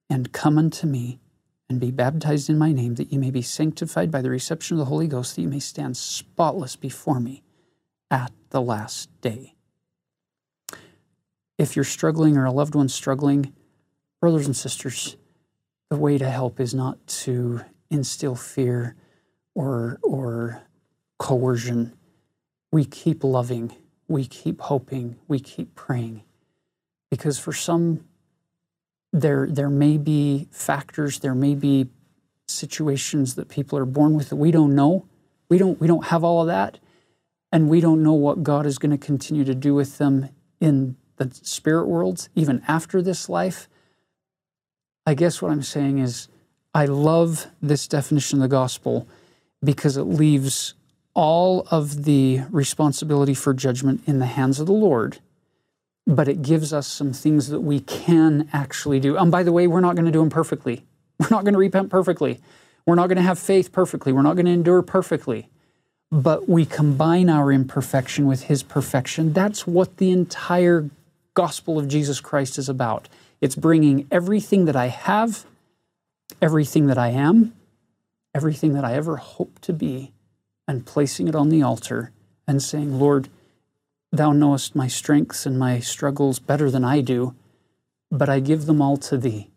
[0.08, 1.20] and come unto me,
[1.68, 4.80] and be baptized in my name, that ye may be sanctified by the reception of
[4.80, 7.44] the Holy Ghost, that ye may stand spotless before me
[8.10, 9.54] at the last day
[11.60, 13.52] if you're struggling or a loved one's struggling,
[14.18, 15.18] brothers and sisters,
[15.90, 18.96] the way to help is not to instill fear
[19.54, 20.62] or, or
[21.18, 21.92] coercion.
[22.72, 23.76] We keep loving,
[24.08, 26.22] we keep hoping, we keep praying.
[27.10, 28.06] Because for some,
[29.12, 31.88] there, there may be factors, there may be
[32.48, 35.06] situations that people are born with that we don't know.
[35.50, 36.78] We don't, we don't have all of that.
[37.52, 40.96] And we don't know what God is going to continue to do with them in
[41.28, 43.68] the spirit worlds, even after this life.
[45.06, 46.28] I guess what I'm saying is,
[46.74, 49.08] I love this definition of the gospel
[49.62, 50.74] because it leaves
[51.14, 55.18] all of the responsibility for judgment in the hands of the Lord,
[56.06, 59.16] but it gives us some things that we can actually do.
[59.16, 60.84] And by the way, we're not going to do them perfectly.
[61.18, 62.40] We're not going to repent perfectly.
[62.86, 64.12] We're not going to have faith perfectly.
[64.12, 65.48] We're not going to endure perfectly.
[66.12, 69.32] But we combine our imperfection with His perfection.
[69.32, 70.88] That's what the entire
[71.34, 73.08] gospel of Jesus Christ is about.
[73.40, 75.46] It's bringing everything that I have,
[76.42, 77.54] everything that I am,
[78.34, 80.12] everything that I ever hope to be,
[80.68, 82.12] and placing it on the altar
[82.46, 83.28] and saying, Lord,
[84.12, 87.34] Thou knowest my strengths and my struggles better than I do,
[88.10, 89.50] but I give them all to Thee.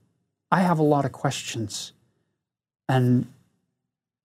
[0.52, 1.92] I have a lot of questions,
[2.88, 3.26] and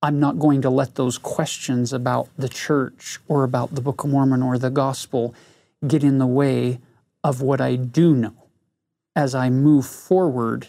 [0.02, 4.11] I'm not going to let those questions about the church or about the Book of
[4.11, 5.34] Mormon or the gospel
[5.87, 6.78] get in the way
[7.22, 8.35] of what I do know
[9.14, 10.68] as I move forward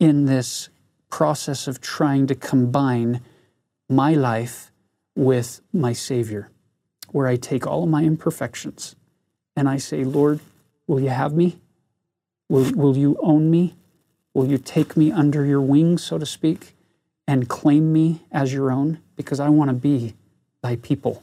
[0.00, 0.68] in this
[1.10, 3.20] process of trying to combine
[3.88, 4.72] my life
[5.14, 6.50] with my Savior,
[7.12, 8.96] where I take all of my imperfections
[9.56, 10.40] and I say, Lord,
[10.86, 11.58] will you have me?
[12.48, 13.76] Will, will you own me?
[14.34, 16.74] Will you take me under your wings, so to speak,
[17.28, 18.98] and claim me as your own?
[19.14, 20.14] Because I want to be
[20.62, 21.22] thy people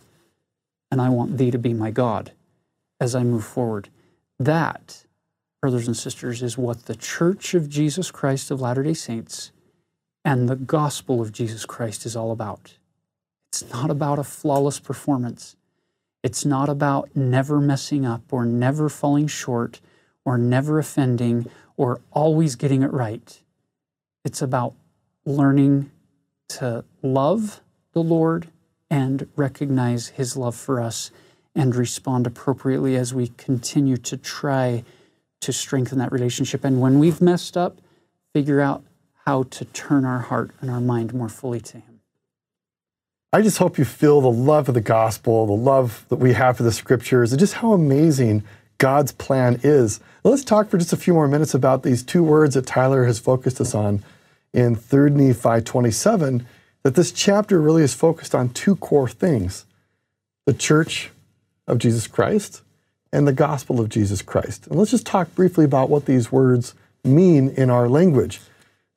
[0.89, 2.31] and I want thee to be my God
[2.99, 3.89] as I move forward.
[4.45, 5.05] That,
[5.61, 9.51] brothers and sisters, is what the Church of Jesus Christ of Latter day Saints
[10.25, 12.79] and the gospel of Jesus Christ is all about.
[13.51, 15.55] It's not about a flawless performance.
[16.23, 19.79] It's not about never messing up or never falling short
[20.25, 21.45] or never offending
[21.77, 23.43] or always getting it right.
[24.25, 24.73] It's about
[25.23, 25.91] learning
[26.49, 27.61] to love
[27.93, 28.47] the Lord
[28.89, 31.11] and recognize His love for us
[31.55, 34.83] and respond appropriately as we continue to try
[35.41, 36.63] to strengthen that relationship.
[36.63, 37.79] And when we've messed up,
[38.33, 38.83] figure out
[39.25, 41.99] how to turn our heart and our mind more fully to Him.
[43.33, 46.57] I just hope you feel the love of the gospel, the love that we have
[46.57, 48.43] for the scriptures, and just how amazing
[48.77, 49.99] God's plan is.
[50.23, 53.19] Let's talk for just a few more minutes about these two words that Tyler has
[53.19, 54.03] focused us on
[54.53, 56.45] in 3 Nephi 27,
[56.83, 59.65] that this chapter really is focused on two core things
[60.45, 61.11] the church
[61.67, 62.61] of Jesus Christ
[63.11, 64.67] and the gospel of Jesus Christ.
[64.67, 68.39] And let's just talk briefly about what these words mean in our language.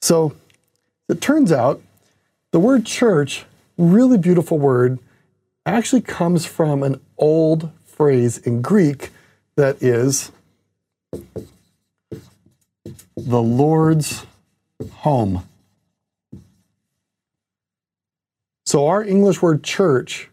[0.00, 0.34] So
[1.08, 1.82] it turns out
[2.52, 3.44] the word church,
[3.76, 4.98] really beautiful word,
[5.66, 9.10] actually comes from an old phrase in Greek
[9.56, 10.30] that is
[13.16, 14.26] the Lord's
[14.90, 15.48] home.
[18.66, 20.28] So our English word church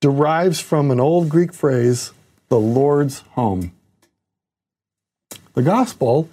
[0.00, 2.12] derives from an old Greek phrase,
[2.48, 3.72] the Lord's home.
[5.54, 6.28] The gospel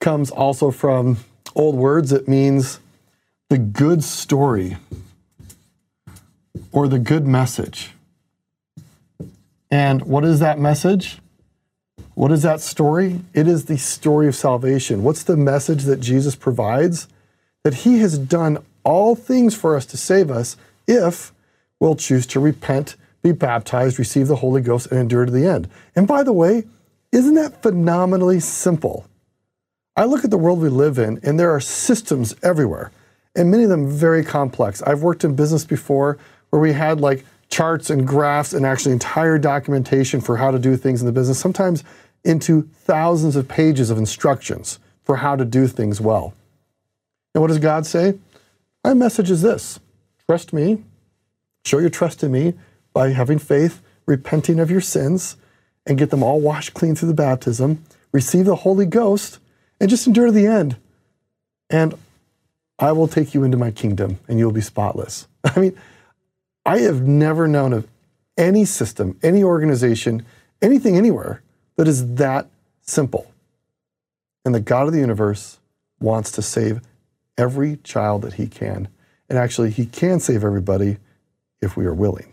[0.00, 1.18] comes also from
[1.54, 2.12] old words.
[2.12, 2.80] It means
[3.48, 4.76] the good story
[6.72, 7.92] or the good message.
[9.70, 11.18] And what is that message?
[12.14, 13.20] What is that story?
[13.34, 15.02] It is the story of salvation.
[15.02, 17.08] What's the message that Jesus provides?
[17.62, 20.56] That he has done all things for us to save us
[20.86, 21.32] if
[21.80, 25.68] we'll choose to repent, be baptized, receive the Holy Ghost, and endure to the end.
[25.94, 26.64] And by the way,
[27.12, 29.06] isn't that phenomenally simple?
[29.96, 32.92] I look at the world we live in, and there are systems everywhere,
[33.34, 34.82] and many of them very complex.
[34.82, 36.18] I've worked in business before
[36.50, 40.76] where we had like charts and graphs and actually entire documentation for how to do
[40.76, 41.84] things in the business, sometimes
[42.24, 46.34] into thousands of pages of instructions for how to do things well.
[47.34, 48.18] And what does God say?
[48.84, 49.80] My message is this
[50.28, 50.82] trust me,
[51.66, 52.54] show your trust in me
[52.92, 55.36] by having faith, repenting of your sins,
[55.84, 59.38] and get them all washed clean through the baptism, receive the Holy Ghost,
[59.80, 60.76] and just endure to the end.
[61.68, 61.94] And
[62.78, 65.26] I will take you into my kingdom and you'll be spotless.
[65.44, 65.78] I mean,
[66.64, 67.86] I have never known of
[68.36, 70.24] any system, any organization,
[70.60, 71.42] anything anywhere
[71.76, 72.46] that is that
[72.82, 73.32] simple.
[74.44, 75.58] And the God of the universe
[76.00, 76.80] wants to save
[77.38, 78.88] every child that he can.
[79.28, 80.98] And actually, he can save everybody
[81.66, 82.32] if we are willing.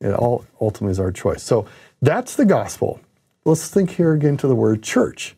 [0.00, 1.42] It all ultimately is our choice.
[1.42, 1.66] So
[2.02, 3.00] that's the gospel.
[3.44, 5.34] Let's think here again to the word church,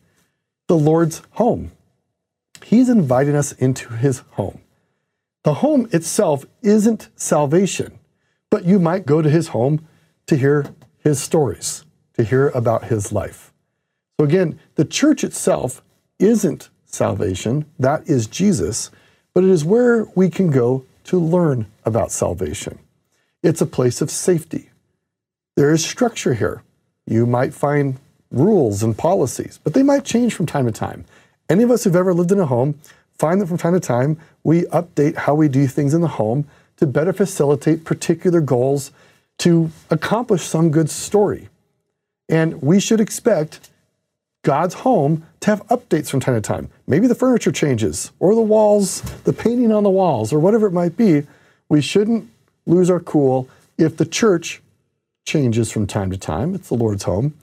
[0.67, 1.71] the Lord's home.
[2.63, 4.59] He's inviting us into his home.
[5.43, 7.99] The home itself isn't salvation
[8.55, 9.85] but you might go to his home
[10.27, 10.65] to hear
[10.99, 11.83] his stories,
[12.13, 13.51] to hear about his life.
[14.17, 15.83] So again, the church itself
[16.19, 18.91] isn't salvation, that is Jesus,
[19.33, 22.79] but it is where we can go to learn about salvation.
[23.45, 24.71] It's a place of safety.
[25.55, 26.63] There is structure here.
[27.05, 27.99] You might find
[28.31, 31.05] rules and policies, but they might change from time to time.
[31.47, 32.79] Any of us who've ever lived in a home
[33.19, 36.47] find that from time to time we update how we do things in the home
[36.77, 38.89] to better facilitate particular goals
[39.37, 41.49] to accomplish some good story.
[42.27, 43.69] And we should expect
[44.41, 46.71] God's home to have updates from time to time.
[46.87, 50.73] Maybe the furniture changes, or the walls, the painting on the walls, or whatever it
[50.73, 51.27] might be.
[51.69, 52.27] We shouldn't
[52.65, 54.61] lose our cool if the church
[55.25, 56.55] changes from time to time.
[56.55, 57.33] It's the Lord's home.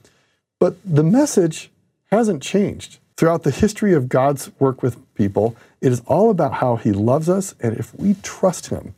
[0.59, 1.69] But the message
[2.11, 2.99] hasn't changed.
[3.17, 7.29] Throughout the history of God's work with people, it is all about how He loves
[7.29, 8.95] us, and if we trust Him,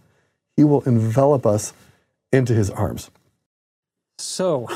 [0.56, 1.74] he will envelop us
[2.32, 3.12] into his arms.
[4.18, 4.70] So,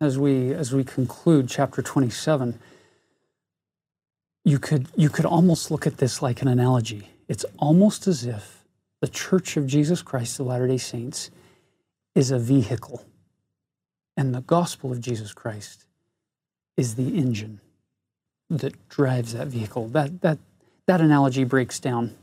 [0.00, 2.58] as we as we conclude chapter 27,
[4.44, 7.10] you could you could almost look at this like an analogy.
[7.28, 8.55] It's almost as if
[9.00, 11.30] the Church of Jesus Christ of Latter-day Saints
[12.14, 13.04] is a vehicle
[14.16, 15.86] and the gospel of Jesus Christ
[16.76, 17.60] is the engine
[18.48, 19.88] that drives that vehicle.
[19.88, 20.38] That that
[20.86, 22.14] that analogy breaks down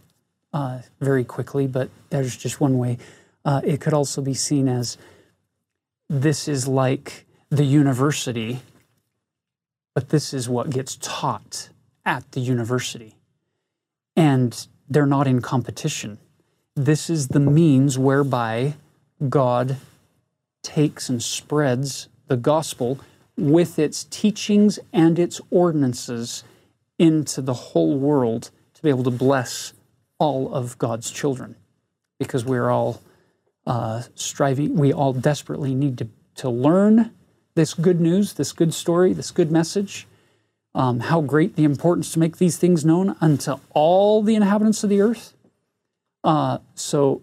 [0.54, 2.98] uh, very quickly, but there's just one way.
[3.46, 4.98] Uh, it could also be seen as
[6.10, 8.62] this is like the university,
[9.94, 11.70] but this is what gets taught
[12.06, 13.16] at the university.
[14.16, 16.20] And they're not in competition.
[16.76, 18.74] This is the means whereby
[19.30, 19.78] God
[20.64, 23.00] takes and spreads the gospel
[23.38, 26.44] with its teachings and its ordinances
[26.98, 29.74] into the whole world to be able to bless
[30.18, 31.56] all of God's children
[32.18, 33.02] because we're all
[33.68, 37.12] uh, striving, we all desperately need to, to learn
[37.54, 40.08] this good news, this good story, this good message.
[40.76, 44.90] Um, how great the importance to make these things known unto all the inhabitants of
[44.90, 45.36] the earth.
[46.24, 47.22] Uh, so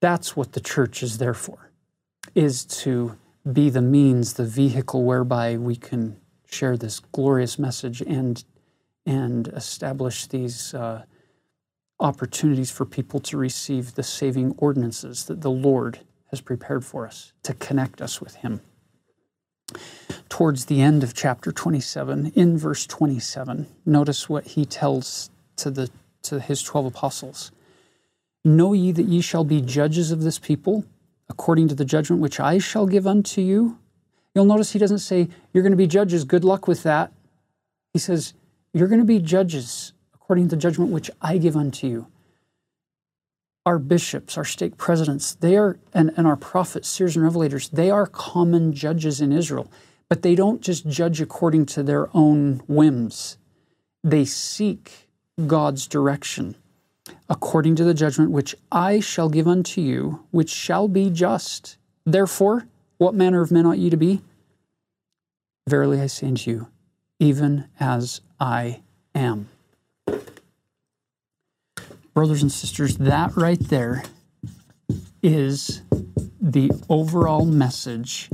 [0.00, 1.70] that's what the church is there for,
[2.34, 3.16] is to
[3.52, 6.16] be the means, the vehicle whereby we can
[6.50, 8.44] share this glorious message and
[9.06, 11.02] and establish these uh,
[11.98, 17.32] opportunities for people to receive the saving ordinances that the Lord has prepared for us
[17.42, 18.60] to connect us with Him.
[20.28, 25.90] Towards the end of chapter 27, in verse 27, notice what he tells to, the,
[26.22, 27.50] to his 12 apostles
[28.44, 30.84] Know ye that ye shall be judges of this people,
[31.28, 33.78] according to the judgment which I shall give unto you.
[34.34, 37.12] You'll notice he doesn't say, You're going to be judges, good luck with that.
[37.92, 38.34] He says,
[38.72, 42.06] You're going to be judges according to the judgment which I give unto you.
[43.66, 47.90] Our bishops, our stake presidents, they are, and, and our prophets, seers, and revelators, they
[47.90, 49.70] are common judges in Israel,
[50.08, 53.36] but they don't just judge according to their own whims.
[54.04, 55.08] They seek
[55.46, 56.56] God's direction
[57.28, 61.76] according to the judgment which I shall give unto you, which shall be just.
[62.06, 62.66] Therefore,
[62.96, 64.22] what manner of men ought ye to be?
[65.68, 66.68] Verily I say unto you,
[67.18, 68.80] even as I
[69.14, 69.48] am.
[72.14, 74.02] Brothers and sisters, that right there
[75.22, 75.82] is
[76.40, 78.30] the overall message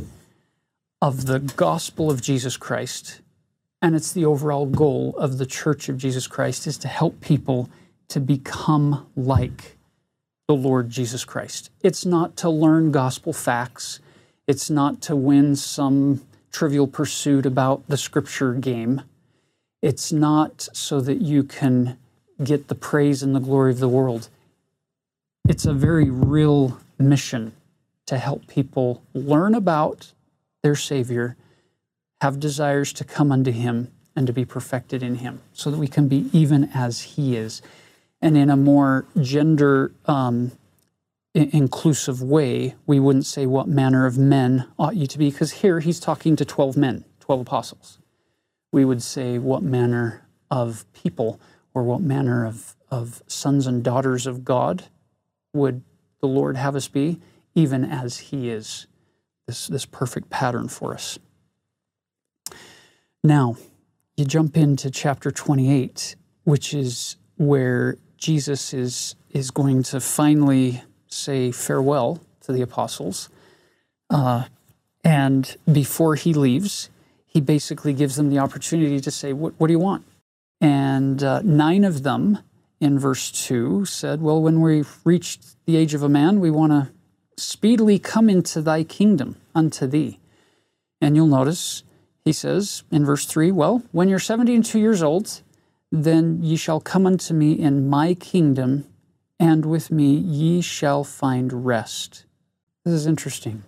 [1.02, 3.20] of the gospel of Jesus Christ.
[3.82, 7.68] And it's the overall goal of the church of Jesus Christ is to help people
[8.08, 9.76] to become like
[10.46, 11.70] the Lord Jesus Christ.
[11.82, 14.00] It's not to learn gospel facts.
[14.46, 16.20] It's not to win some
[16.52, 19.02] trivial pursuit about the scripture game.
[19.82, 21.98] It's not so that you can
[22.42, 24.28] get the praise and the glory of the world.
[25.48, 27.52] It's a very real mission
[28.06, 30.12] to help people learn about
[30.62, 31.36] their Savior,
[32.20, 35.88] have desires to come unto Him, and to be perfected in Him, so that we
[35.88, 37.60] can be even as He is.
[38.24, 40.52] And in a more gender um,
[41.34, 45.30] inclusive way, we wouldn't say, What manner of men ought you to be?
[45.30, 47.98] Because here he's talking to 12 men, 12 apostles.
[48.72, 51.38] We would say, What manner of people
[51.74, 54.84] or what manner of, of sons and daughters of God
[55.52, 55.82] would
[56.22, 57.20] the Lord have us be,
[57.54, 58.86] even as he is
[59.46, 61.18] this, this perfect pattern for us.
[63.22, 63.56] Now,
[64.16, 71.52] you jump into chapter 28, which is where Jesus is, is going to finally say
[71.52, 73.28] farewell to the apostles.
[74.10, 74.44] Uh,
[75.02, 76.90] and before he leaves,
[77.26, 80.04] he basically gives them the opportunity to say, What, what do you want?
[80.60, 82.38] And uh, nine of them
[82.80, 86.72] in verse 2 said, Well, when we've reached the age of a man, we want
[86.72, 86.90] to
[87.36, 90.18] speedily come into thy kingdom unto thee.
[91.00, 91.82] And you'll notice
[92.24, 95.42] he says in verse 3 Well, when you're 70 and 2 years old,
[96.02, 98.84] then ye shall come unto me in my kingdom,
[99.38, 102.24] and with me ye shall find rest.
[102.84, 103.62] This is interesting.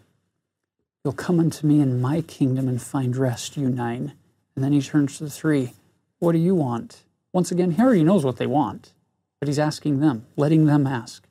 [1.05, 4.15] You'll come unto me in my kingdom and find rest, you nine.
[4.57, 5.75] And then he turns to the three.
[6.19, 7.05] What do you want?
[7.33, 8.93] Once again, he knows what they want,
[9.39, 11.29] but he's asking them, letting them ask.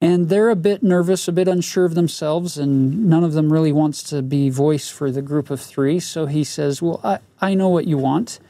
[0.00, 3.72] And they're a bit nervous, a bit unsure of themselves, and none of them really
[3.72, 6.00] wants to be voice for the group of three.
[6.00, 8.40] So he says, Well, I, I know what you want.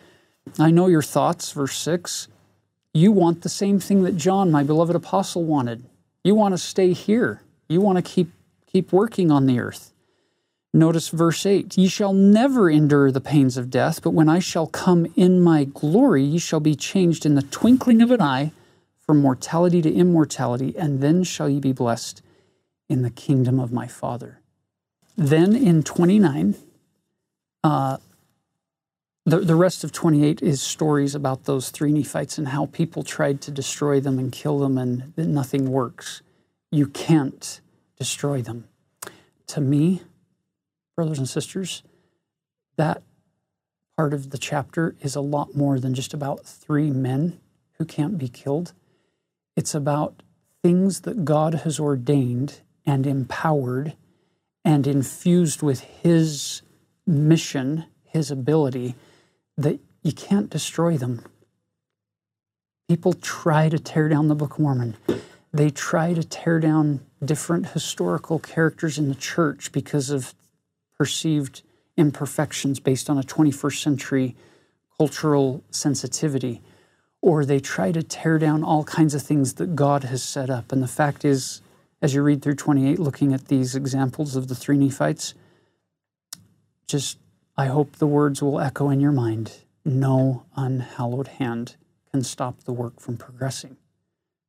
[0.59, 2.29] I know your thoughts, verse 6.
[2.95, 5.85] You want the same thing that John, my beloved apostle, wanted.
[6.25, 7.43] You want to stay here.
[7.69, 8.33] You want to keep
[8.67, 9.93] keep working on the earth.
[10.75, 14.67] Notice verse 8 Ye shall never endure the pains of death, but when I shall
[14.67, 18.53] come in my glory, ye shall be changed in the twinkling of an eye
[18.99, 22.23] from mortality to immortality, and then shall ye be blessed
[22.89, 24.41] in the kingdom of my Father.
[25.17, 26.55] Then in 29,
[27.65, 27.97] uh,
[29.29, 33.41] the, the rest of 28 is stories about those three Nephites and how people tried
[33.43, 36.23] to destroy them and kill them, and nothing works.
[36.71, 37.61] You can't
[37.99, 38.69] destroy them.
[39.49, 40.03] To me,
[40.97, 41.83] brothers and sisters,
[42.77, 43.03] that
[43.97, 47.39] part of the chapter is a lot more than just about three men
[47.73, 48.73] who can't be killed.
[49.57, 50.23] It's about
[50.63, 53.95] things that God has ordained and empowered
[54.65, 56.63] and infused with His
[57.07, 58.95] mission, His ability,
[59.59, 61.23] that you can't destroy them.
[62.89, 64.97] People try to tear down the Book of Mormon.
[65.53, 70.33] They try to tear down different historical characters in the church because of
[70.97, 71.63] perceived
[71.97, 74.37] imperfections based on a 21st century
[74.97, 76.61] cultural sensitivity,
[77.21, 80.73] or they try to tear down all kinds of things that God has set up.
[80.73, 81.61] And the fact is,
[82.01, 85.35] as you read through 28, looking at these examples of the three Nephites,
[86.87, 87.19] just
[87.59, 89.53] I hope the words will echo in your mind
[89.85, 91.77] no unhallowed hand
[92.13, 93.77] can stop the work from progressing.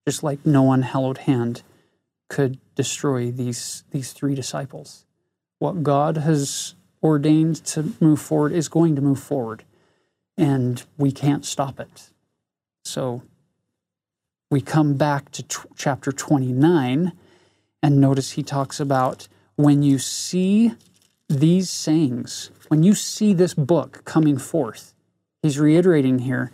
[0.08, 1.64] Just like no unhallowed hand
[2.30, 5.06] could destroy these, these three disciples
[5.60, 9.64] what God has ordained to move forward is going to move forward,
[10.38, 12.10] and we can't stop it.
[12.84, 13.24] So
[14.50, 17.12] we come back to t- chapter 29,
[17.84, 20.72] and notice he talks about when you see
[21.28, 24.94] these sayings, when you see this book coming forth,
[25.44, 26.52] he's reiterating here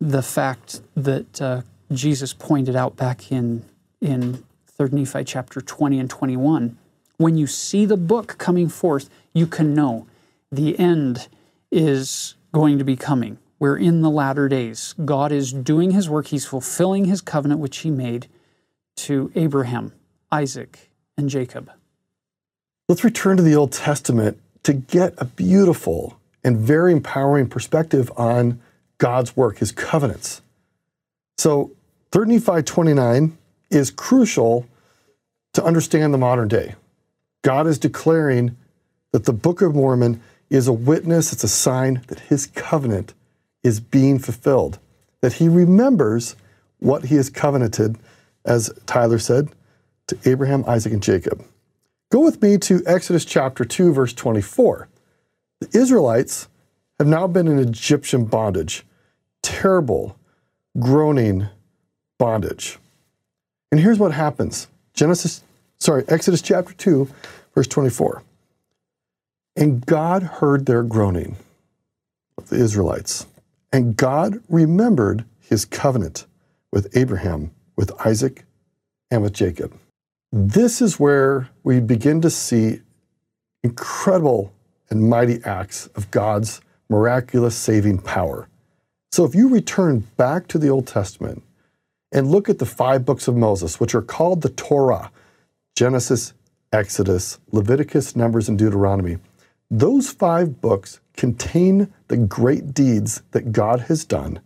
[0.00, 3.64] the fact that uh, Jesus pointed out back in,
[4.00, 4.44] in
[4.78, 6.78] 3rd Nephi chapter 20 and 21
[7.18, 10.06] when you see the book coming forth, you can know
[10.50, 11.28] the end
[11.70, 13.38] is going to be coming.
[13.58, 14.94] we're in the latter days.
[15.04, 18.28] God is doing his work, he's fulfilling his covenant which he made
[18.96, 19.92] to Abraham,
[20.30, 21.70] Isaac, and Jacob.
[22.88, 28.60] Let's return to the Old Testament to get a beautiful and very empowering perspective on
[28.98, 30.42] God's work, his covenants.
[31.36, 31.72] So,
[32.12, 33.36] 3 Nephi 29
[33.70, 34.66] is crucial
[35.52, 36.74] to understand the modern day.
[37.42, 38.56] God is declaring
[39.12, 43.14] that the Book of Mormon is a witness, it's a sign that his covenant
[43.62, 44.78] is being fulfilled,
[45.20, 46.36] that he remembers
[46.78, 47.96] what he has covenanted,
[48.44, 49.48] as Tyler said,
[50.06, 51.44] to Abraham, Isaac, and Jacob.
[52.10, 54.88] Go with me to Exodus chapter 2, verse 24.
[55.60, 56.48] The Israelites
[56.98, 58.86] have now been in Egyptian bondage,
[59.42, 60.16] terrible,
[60.78, 61.48] groaning
[62.18, 62.78] bondage.
[63.70, 65.42] And here's what happens Genesis,
[65.78, 67.08] sorry, Exodus chapter 2,
[67.54, 68.22] verse 24.
[69.56, 71.36] And God heard their groaning
[72.38, 73.26] of the Israelites.
[73.70, 76.24] And God remembered his covenant
[76.72, 78.46] with Abraham, with Isaac,
[79.10, 79.74] and with Jacob.
[80.30, 82.82] This is where we begin to see
[83.62, 84.52] incredible
[84.90, 88.48] and mighty acts of God's miraculous saving power.
[89.12, 91.42] So if you return back to the Old Testament
[92.12, 95.10] and look at the five books of Moses, which are called the Torah
[95.76, 96.34] Genesis,
[96.72, 99.18] Exodus, Leviticus, Numbers, and Deuteronomy
[99.70, 104.40] those five books contain the great deeds that God has done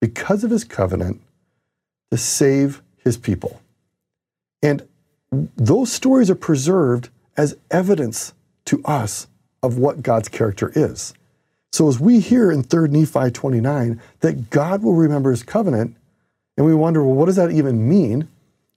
[0.00, 1.20] because of his covenant
[2.10, 3.60] to save his people.
[4.62, 4.86] And
[5.30, 8.34] those stories are preserved as evidence
[8.66, 9.26] to us
[9.62, 11.14] of what God's character is.
[11.72, 15.96] So as we hear in 3 Nephi 29 that God will remember his covenant,
[16.56, 18.28] and we wonder, well, what does that even mean?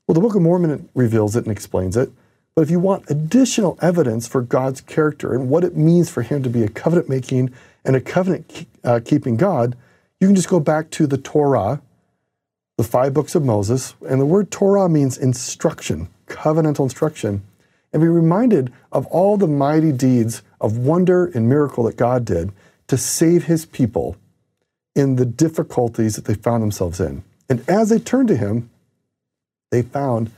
[0.08, 2.12] Well, the Book of Mormon reveals it and explains it.
[2.56, 6.44] But if you want additional evidence for God's character and what it means for him
[6.44, 7.52] to be a covenant making
[7.84, 9.76] and a covenant uh, keeping God,
[10.20, 11.82] you can just go back to the Torah,
[12.78, 13.96] the five books of Moses.
[14.08, 17.44] And the word Torah means instruction, covenantal instruction.
[17.92, 22.52] And be reminded of all the mighty deeds of wonder and miracle that God did
[22.88, 24.18] to save his people
[24.96, 27.24] in the difficulties that they found themselves in.
[27.50, 28.70] And as they turned to him,
[29.72, 30.32] they found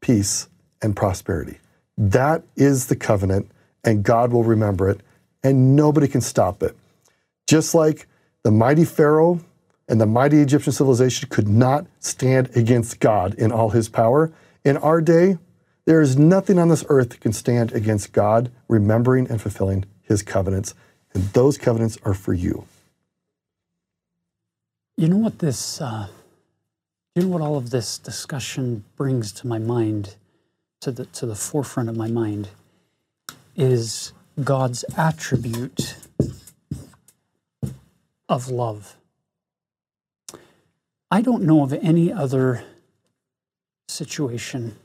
[0.00, 0.48] peace
[0.80, 1.58] and prosperity.
[1.96, 3.50] That is the covenant,
[3.84, 5.00] and God will remember it,
[5.42, 6.76] and nobody can stop it.
[7.46, 8.06] Just like
[8.42, 9.40] the mighty Pharaoh
[9.92, 14.32] and the mighty Egyptian civilization could not stand against God in all his power,
[14.64, 15.38] in our day,
[15.84, 20.22] there is nothing on this earth that can stand against God remembering and fulfilling his
[20.22, 20.74] covenants,
[21.14, 22.66] and those covenants are for you.
[24.96, 26.08] You know what this, uh,
[27.14, 30.16] you know what all of this discussion brings to my mind?
[30.82, 32.48] to the, to the forefront of my mind
[33.56, 34.12] is
[34.42, 35.94] God's attribute
[38.28, 38.96] of love.
[41.12, 42.64] I don't know of any other
[43.86, 44.78] situation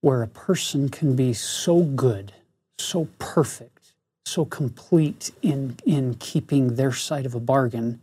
[0.00, 2.32] where a person can be so good,
[2.78, 3.92] so perfect,
[4.24, 8.00] so complete in, in keeping their side of a bargain,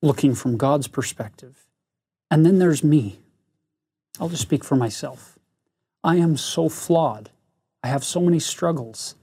[0.00, 1.66] looking from God's perspective.
[2.30, 3.18] And then there's me.
[4.20, 5.40] I'll just speak for myself.
[6.04, 7.30] I am so flawed.
[7.82, 9.16] I have so many struggles.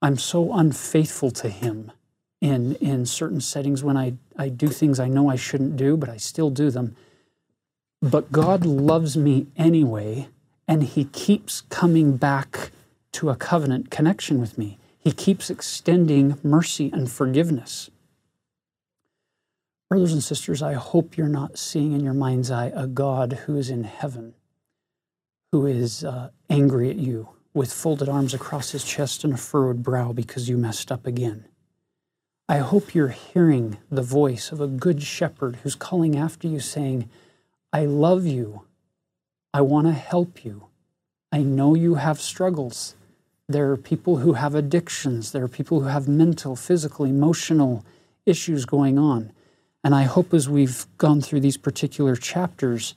[0.00, 1.90] I'm so unfaithful to Him
[2.40, 6.08] in, in certain settings when I, I do things I know I shouldn't do, but
[6.08, 6.96] I still do them.
[8.00, 10.28] But God loves me anyway,
[10.66, 12.70] and He keeps coming back
[13.12, 14.78] to a covenant connection with me.
[14.98, 17.90] He keeps extending mercy and forgiveness.
[19.88, 23.56] Brothers and sisters, I hope you're not seeing in your mind's eye a God who
[23.56, 24.34] is in heaven
[25.52, 29.82] who is uh, angry at you with folded arms across his chest and a furrowed
[29.82, 31.44] brow because you messed up again.
[32.50, 37.10] I hope you're hearing the voice of a good shepherd who's calling after you, saying,
[37.74, 38.62] I love you.
[39.52, 40.68] I want to help you.
[41.30, 42.94] I know you have struggles.
[43.50, 45.32] There are people who have addictions.
[45.32, 47.84] There are people who have mental, physical, emotional
[48.24, 49.30] issues going on.
[49.84, 52.94] And I hope as we've gone through these particular chapters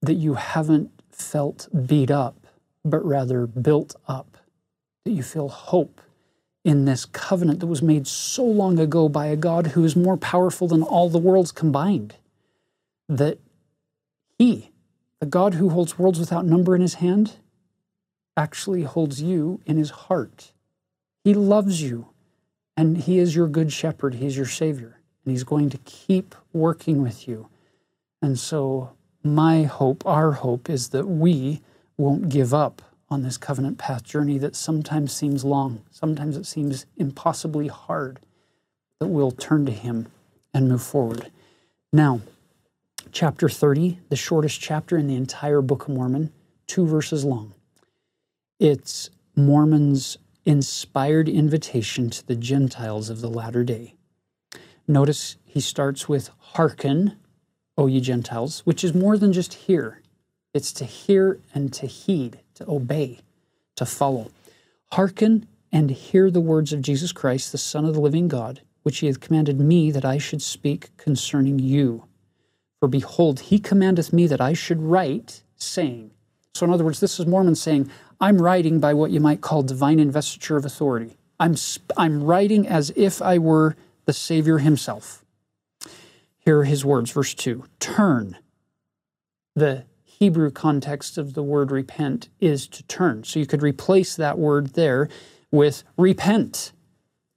[0.00, 2.46] that you haven't felt beat up,
[2.84, 4.38] but rather built up,
[5.04, 6.00] that you feel hope
[6.66, 10.16] in this covenant that was made so long ago by a God who is more
[10.16, 12.16] powerful than all the worlds combined,
[13.08, 13.38] that
[14.36, 14.72] He,
[15.20, 17.36] the God who holds worlds without number in His hand,
[18.36, 20.50] actually holds you in His heart.
[21.22, 22.08] He loves you,
[22.76, 26.34] and He is your good shepherd, He is your Savior, and He's going to keep
[26.52, 27.46] working with you.
[28.20, 28.90] And so
[29.22, 31.60] my hope, our hope, is that we
[31.96, 36.86] won't give up on this covenant path journey that sometimes seems long, sometimes it seems
[36.96, 38.20] impossibly hard,
[38.98, 40.08] that we'll turn to Him
[40.52, 41.30] and move forward.
[41.92, 42.20] Now,
[43.12, 46.32] chapter 30, the shortest chapter in the entire Book of Mormon,
[46.66, 47.54] two verses long.
[48.58, 53.94] It's Mormon's inspired invitation to the Gentiles of the latter day.
[54.88, 57.16] Notice he starts with hearken,
[57.76, 60.00] O ye Gentiles, which is more than just hear.
[60.56, 63.20] It's to hear and to heed, to obey,
[63.74, 64.30] to follow.
[64.92, 69.00] Hearken and hear the words of Jesus Christ, the Son of the living God, which
[69.00, 72.04] he hath commanded me that I should speak concerning you.
[72.80, 76.12] For behold, he commandeth me that I should write, saying.
[76.54, 79.62] So, in other words, this is Mormon saying, I'm writing by what you might call
[79.62, 81.18] divine investiture of authority.
[81.38, 81.56] I'm,
[81.98, 83.76] I'm writing as if I were
[84.06, 85.22] the Savior himself.
[86.38, 88.38] Here are his words, verse 2 Turn.
[89.54, 89.84] The
[90.18, 93.24] Hebrew context of the word repent is to turn.
[93.24, 95.10] So you could replace that word there
[95.50, 96.72] with repent,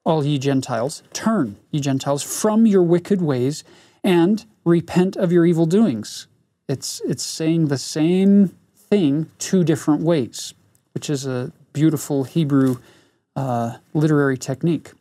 [0.06, 1.04] all ye Gentiles.
[1.12, 3.66] Turn, ye Gentiles, from your wicked ways
[4.02, 6.28] and repent of your evil doings.
[6.70, 10.54] It's, it's saying the same thing two different ways,
[10.94, 12.78] which is a beautiful Hebrew
[13.36, 14.92] uh, literary technique.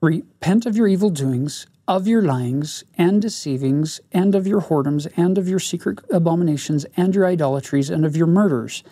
[0.00, 5.36] Repent of your evil doings, of your lyings and deceivings, and of your whoredoms, and
[5.36, 8.82] of your secret abominations, and your idolatries, and of your murders,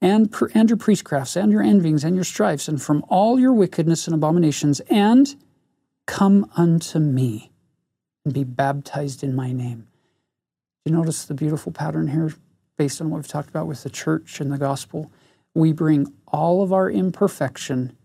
[0.00, 4.06] and, and your priestcrafts, and your envyings, and your strifes, and from all your wickedness
[4.06, 5.36] and abominations, and
[6.06, 7.52] come unto me
[8.24, 9.86] and be baptized in my name.
[10.84, 12.34] Do you notice the beautiful pattern here
[12.76, 15.12] based on what we've talked about with the church and the gospel?
[15.54, 17.96] We bring all of our imperfection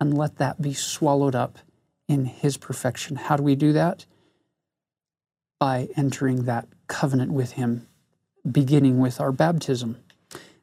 [0.00, 1.58] and let that be swallowed up
[2.08, 3.16] in his perfection.
[3.16, 4.06] How do we do that?
[5.60, 7.86] By entering that covenant with him,
[8.50, 9.98] beginning with our baptism,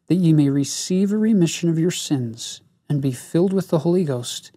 [0.08, 4.04] that ye may receive a remission of your sins and be filled with the Holy
[4.04, 4.52] Ghost,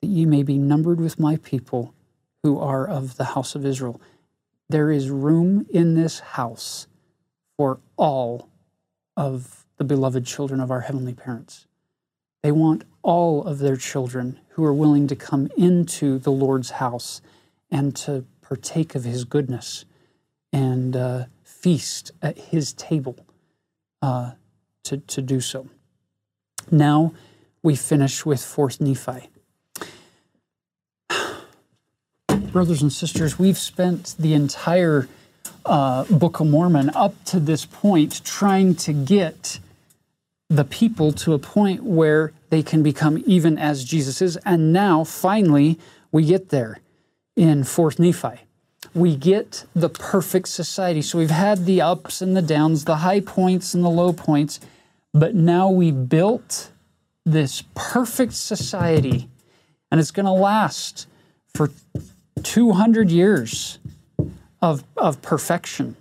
[0.00, 1.94] that ye may be numbered with my people
[2.42, 4.00] who are of the house of Israel.
[4.68, 6.86] There is room in this house
[7.56, 8.48] for all
[9.16, 11.66] of the beloved children of our heavenly parents.
[12.42, 17.22] They want all of their children who are willing to come into the Lord's house
[17.70, 19.84] and to partake of his goodness
[20.52, 23.16] and uh, feast at his table
[24.02, 24.32] uh,
[24.84, 25.68] to, to do so.
[26.70, 27.14] Now
[27.62, 29.30] we finish with 4th Nephi.
[32.52, 35.08] Brothers and sisters, we've spent the entire
[35.64, 39.60] uh, Book of Mormon up to this point trying to get
[40.56, 44.36] the people to a point where they can become even as Jesus is.
[44.44, 45.78] And now, finally,
[46.10, 46.78] we get there
[47.36, 48.42] in 4th Nephi.
[48.94, 51.00] We get the perfect society.
[51.00, 54.60] So we've had the ups and the downs, the high points and the low points,
[55.14, 56.70] but now we built
[57.24, 59.28] this perfect society,
[59.90, 61.06] and it's going to last
[61.54, 61.70] for
[62.42, 63.78] 200 years
[64.60, 65.96] of, of perfection.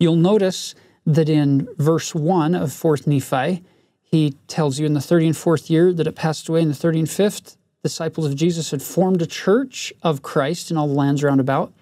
[0.00, 0.74] You'll notice
[1.06, 3.62] that in verse 1 of 4th Nephi,
[4.02, 6.74] he tells you in the 30 and 4th year that it passed away in the
[6.74, 7.56] 30 and 5th.
[7.82, 11.72] Disciples of Jesus had formed a church of Christ in all the lands round about.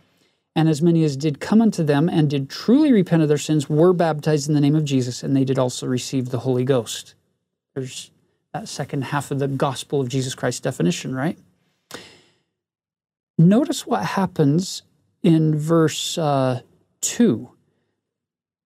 [0.57, 3.69] And as many as did come unto them and did truly repent of their sins
[3.69, 7.15] were baptized in the name of Jesus, and they did also receive the Holy Ghost.
[7.75, 8.11] There's
[8.53, 11.37] that second half of the gospel of Jesus Christ definition, right?
[13.37, 14.83] Notice what happens
[15.25, 16.61] in verse uh,
[17.01, 17.51] 2.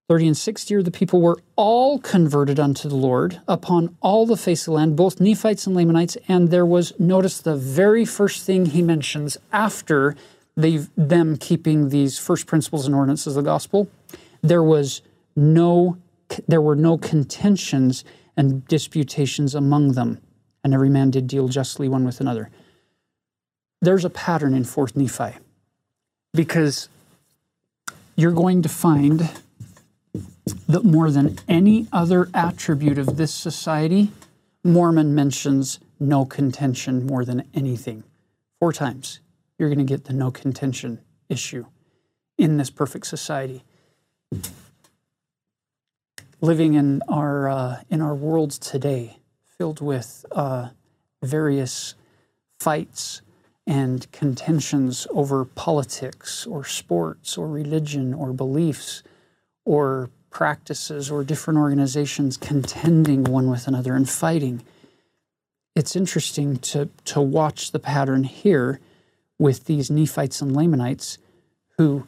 [0.08, 4.38] 30 and 60 year, the people were all converted unto the Lord upon all the
[4.38, 6.16] face of the land, both Nephites and Lamanites.
[6.28, 10.16] And there was, notice the very first thing he mentions after
[10.56, 13.86] they them keeping these first principles and ordinances of the gospel,
[14.42, 15.02] there was
[15.36, 15.98] no,
[16.48, 18.02] there were no contentions
[18.36, 20.20] and disputations among them,
[20.64, 22.50] and every man did deal justly one with another.
[23.82, 25.38] There's a pattern in 4th Nephi
[26.32, 26.88] because
[28.16, 29.28] you're going to find
[30.68, 34.12] that more than any other attribute of this society,
[34.62, 38.04] Mormon mentions no contention more than anything.
[38.60, 39.20] Four times
[39.58, 41.64] you're going to get the no contention issue
[42.36, 43.64] in this perfect society.
[46.40, 49.18] Living in our uh, in our world today,
[49.56, 50.68] filled with uh,
[51.22, 51.94] various
[52.60, 53.22] fights
[53.66, 59.02] and contentions over politics or sports or religion or beliefs
[59.64, 64.62] or practices or different organizations contending one with another and fighting.
[65.74, 68.80] It's interesting to, to watch the pattern here
[69.38, 71.18] with these Nephites and Lamanites
[71.76, 72.06] who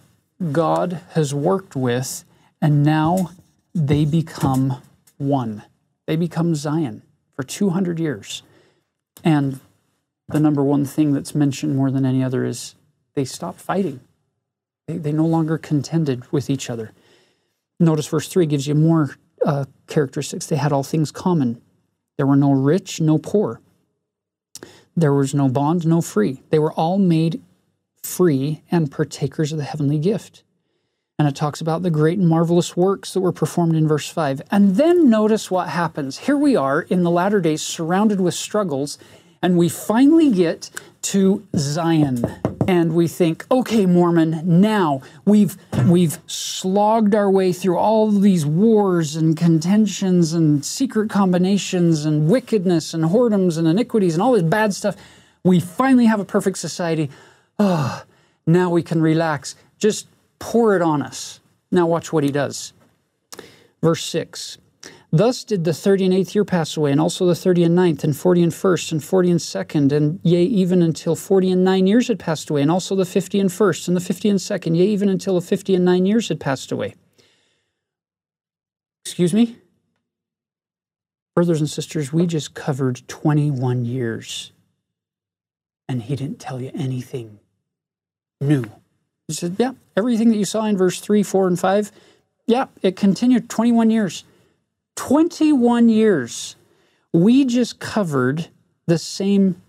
[0.53, 2.25] God has worked with,
[2.61, 3.31] and now
[3.75, 4.83] they become
[5.18, 5.62] one.
[6.07, 7.03] They become Zion
[7.37, 8.43] for 200 years.
[9.23, 9.61] And
[10.29, 12.75] the number one thing that's mentioned more than any other is
[13.14, 14.01] they stopped fighting.
[14.87, 16.93] They, they no longer contended with each other.
[17.81, 20.47] Notice verse 3 gives you more uh, characteristics.
[20.47, 21.61] They had all things common.
[22.18, 23.61] There were no rich, no poor.
[24.95, 26.43] There was no bond, no free.
[26.51, 27.43] They were all made
[28.03, 30.45] free and partakers of the heavenly gift.
[31.18, 34.43] And it talks about the great and marvelous works that were performed in verse 5.
[34.51, 36.18] And then notice what happens.
[36.18, 38.99] Here we are in the latter days surrounded with struggles,
[39.43, 40.70] and we finally get
[41.03, 42.24] to Zion.
[42.66, 45.56] And we think, okay, Mormon, now we've
[45.86, 52.94] we've slogged our way through all these wars and contentions and secret combinations and wickedness
[52.94, 54.96] and whoredoms and iniquities and all this bad stuff.
[55.42, 57.11] We finally have a perfect society.
[57.58, 58.04] Oh,
[58.46, 59.56] now we can relax.
[59.78, 60.06] Just
[60.38, 61.40] pour it on us.
[61.70, 62.72] Now watch what he does.
[63.82, 64.58] Verse 6
[65.12, 68.04] Thus did the thirty and eighth year pass away, and also the thirty and ninth,
[68.04, 71.88] and forty and first, and forty and second, and yea, even until forty and nine
[71.88, 74.76] years had passed away, and also the fifty and first, and the fifty and second,
[74.76, 76.94] yea, even until the fifty and nine years had passed away.
[79.04, 79.56] Excuse me?
[81.34, 84.52] Brothers and sisters, we just covered 21 years,
[85.88, 87.40] and he didn't tell you anything
[88.40, 88.64] new.
[89.26, 91.92] He said, Yeah, everything that you saw in verse 3, 4, and 5,
[92.46, 94.24] yeah, it continued 21 years.
[94.97, 96.57] 21 years,
[97.12, 98.49] we just covered
[98.86, 99.61] the same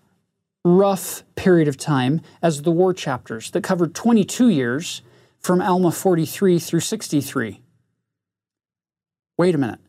[0.63, 5.01] rough period of time as the war chapters that covered 22 years
[5.39, 7.61] from Alma 43 through 63.
[9.38, 9.80] Wait a minute.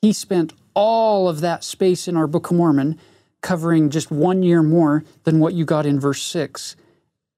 [0.00, 2.98] He spent all of that space in our Book of Mormon
[3.42, 6.76] covering just one year more than what you got in verse 6.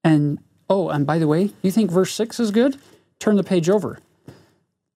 [0.04, 0.38] And
[0.70, 2.78] oh, and by the way, you think verse 6 is good?
[3.18, 3.98] Turn the page over.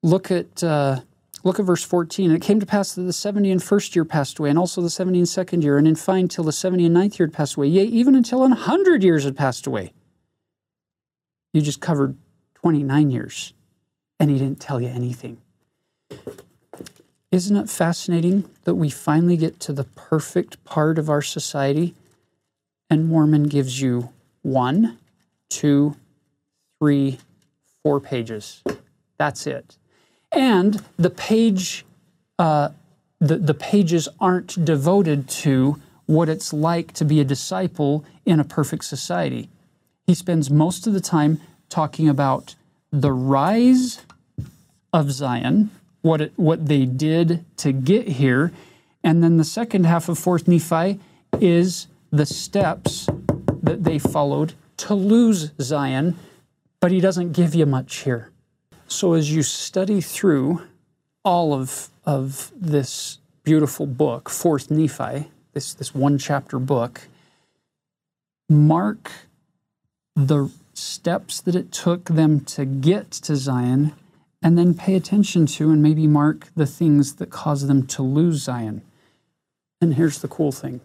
[0.02, 1.00] Look at uh,
[1.43, 2.30] Look at verse 14.
[2.30, 4.82] And it came to pass that the seventy and first year passed away, and also
[4.82, 7.34] the seventy and second year, and in fine till the seventy and ninth year had
[7.34, 9.93] passed away, yea, even until an hundred years had passed away.
[11.53, 12.16] You just covered
[12.55, 13.55] 29 years,
[14.20, 15.38] and he didn't tell you anything.
[17.32, 21.95] Isn't it fascinating that we finally get to the perfect part of our society,
[22.88, 24.11] and Mormon gives you
[24.43, 24.99] one,
[25.49, 25.97] two,
[26.78, 27.18] three,
[27.82, 28.62] four pages.
[29.16, 29.76] That's it
[30.32, 31.84] and the page
[32.38, 32.70] uh,
[33.20, 38.44] the, the pages aren't devoted to what it's like to be a disciple in a
[38.44, 39.48] perfect society.
[40.06, 42.56] He spends most of the time talking about
[42.90, 44.00] the rise
[44.92, 45.70] of Zion,
[46.00, 48.52] what it, what they did to get here,
[49.04, 50.98] and then the second half of Fourth Nephi
[51.40, 53.08] is the steps
[53.62, 56.16] that they followed to lose Zion,
[56.80, 58.30] but he doesn't give you much here.
[58.91, 60.62] So as you study through
[61.24, 67.03] all of, of this beautiful book, Fourth Nephi, this, this one chapter book,
[68.49, 69.12] mark
[70.16, 73.93] the steps that it took them to get to Zion,
[74.43, 78.43] and then pay attention to and maybe mark the things that caused them to lose
[78.43, 78.82] Zion.
[79.80, 80.80] And here's the cool thing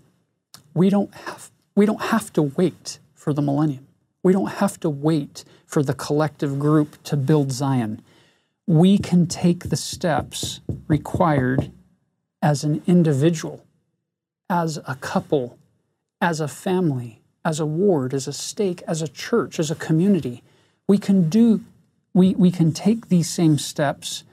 [0.76, 3.88] we don't have, we don't have to wait for the millennium.
[4.22, 8.01] We don't have to wait for the collective group to build Zion.
[8.68, 11.72] We can take the steps required
[12.41, 13.66] as an individual,
[14.49, 15.57] as a couple,
[16.22, 20.43] as a family, as a ward, as a stake, as a church, as a community.
[20.88, 21.63] We can do,
[22.13, 24.24] we, we can take these same steps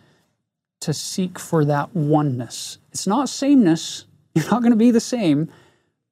[0.81, 2.79] to seek for that oneness.
[2.91, 5.51] It's not sameness, you're not going to be the same,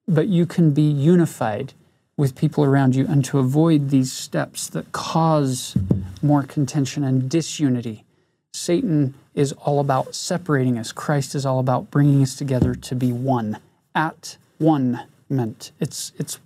[0.06, 1.72] but you can be unified
[2.20, 5.74] with people around you and to avoid these steps that cause
[6.22, 8.04] more contention and disunity.
[8.52, 10.92] Satan is all about separating us.
[10.92, 13.58] Christ is all about bringing us together to be one,
[13.94, 15.72] at one meant.
[15.80, 16.38] It's, it's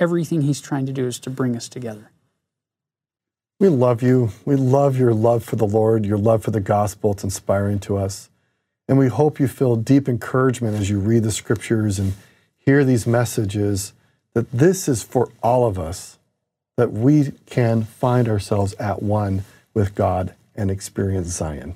[0.00, 2.10] everything he's trying to do is to bring us together.
[3.60, 4.30] We love you.
[4.44, 7.12] We love your love for the Lord, your love for the gospel.
[7.12, 8.30] It's inspiring to us.
[8.88, 12.14] And we hope you feel deep encouragement as you read the scriptures and
[12.58, 13.92] hear these messages
[14.34, 16.18] that this is for all of us,
[16.76, 21.74] that we can find ourselves at one with God and experience Zion.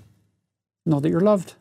[0.87, 1.55] Know that you're loved.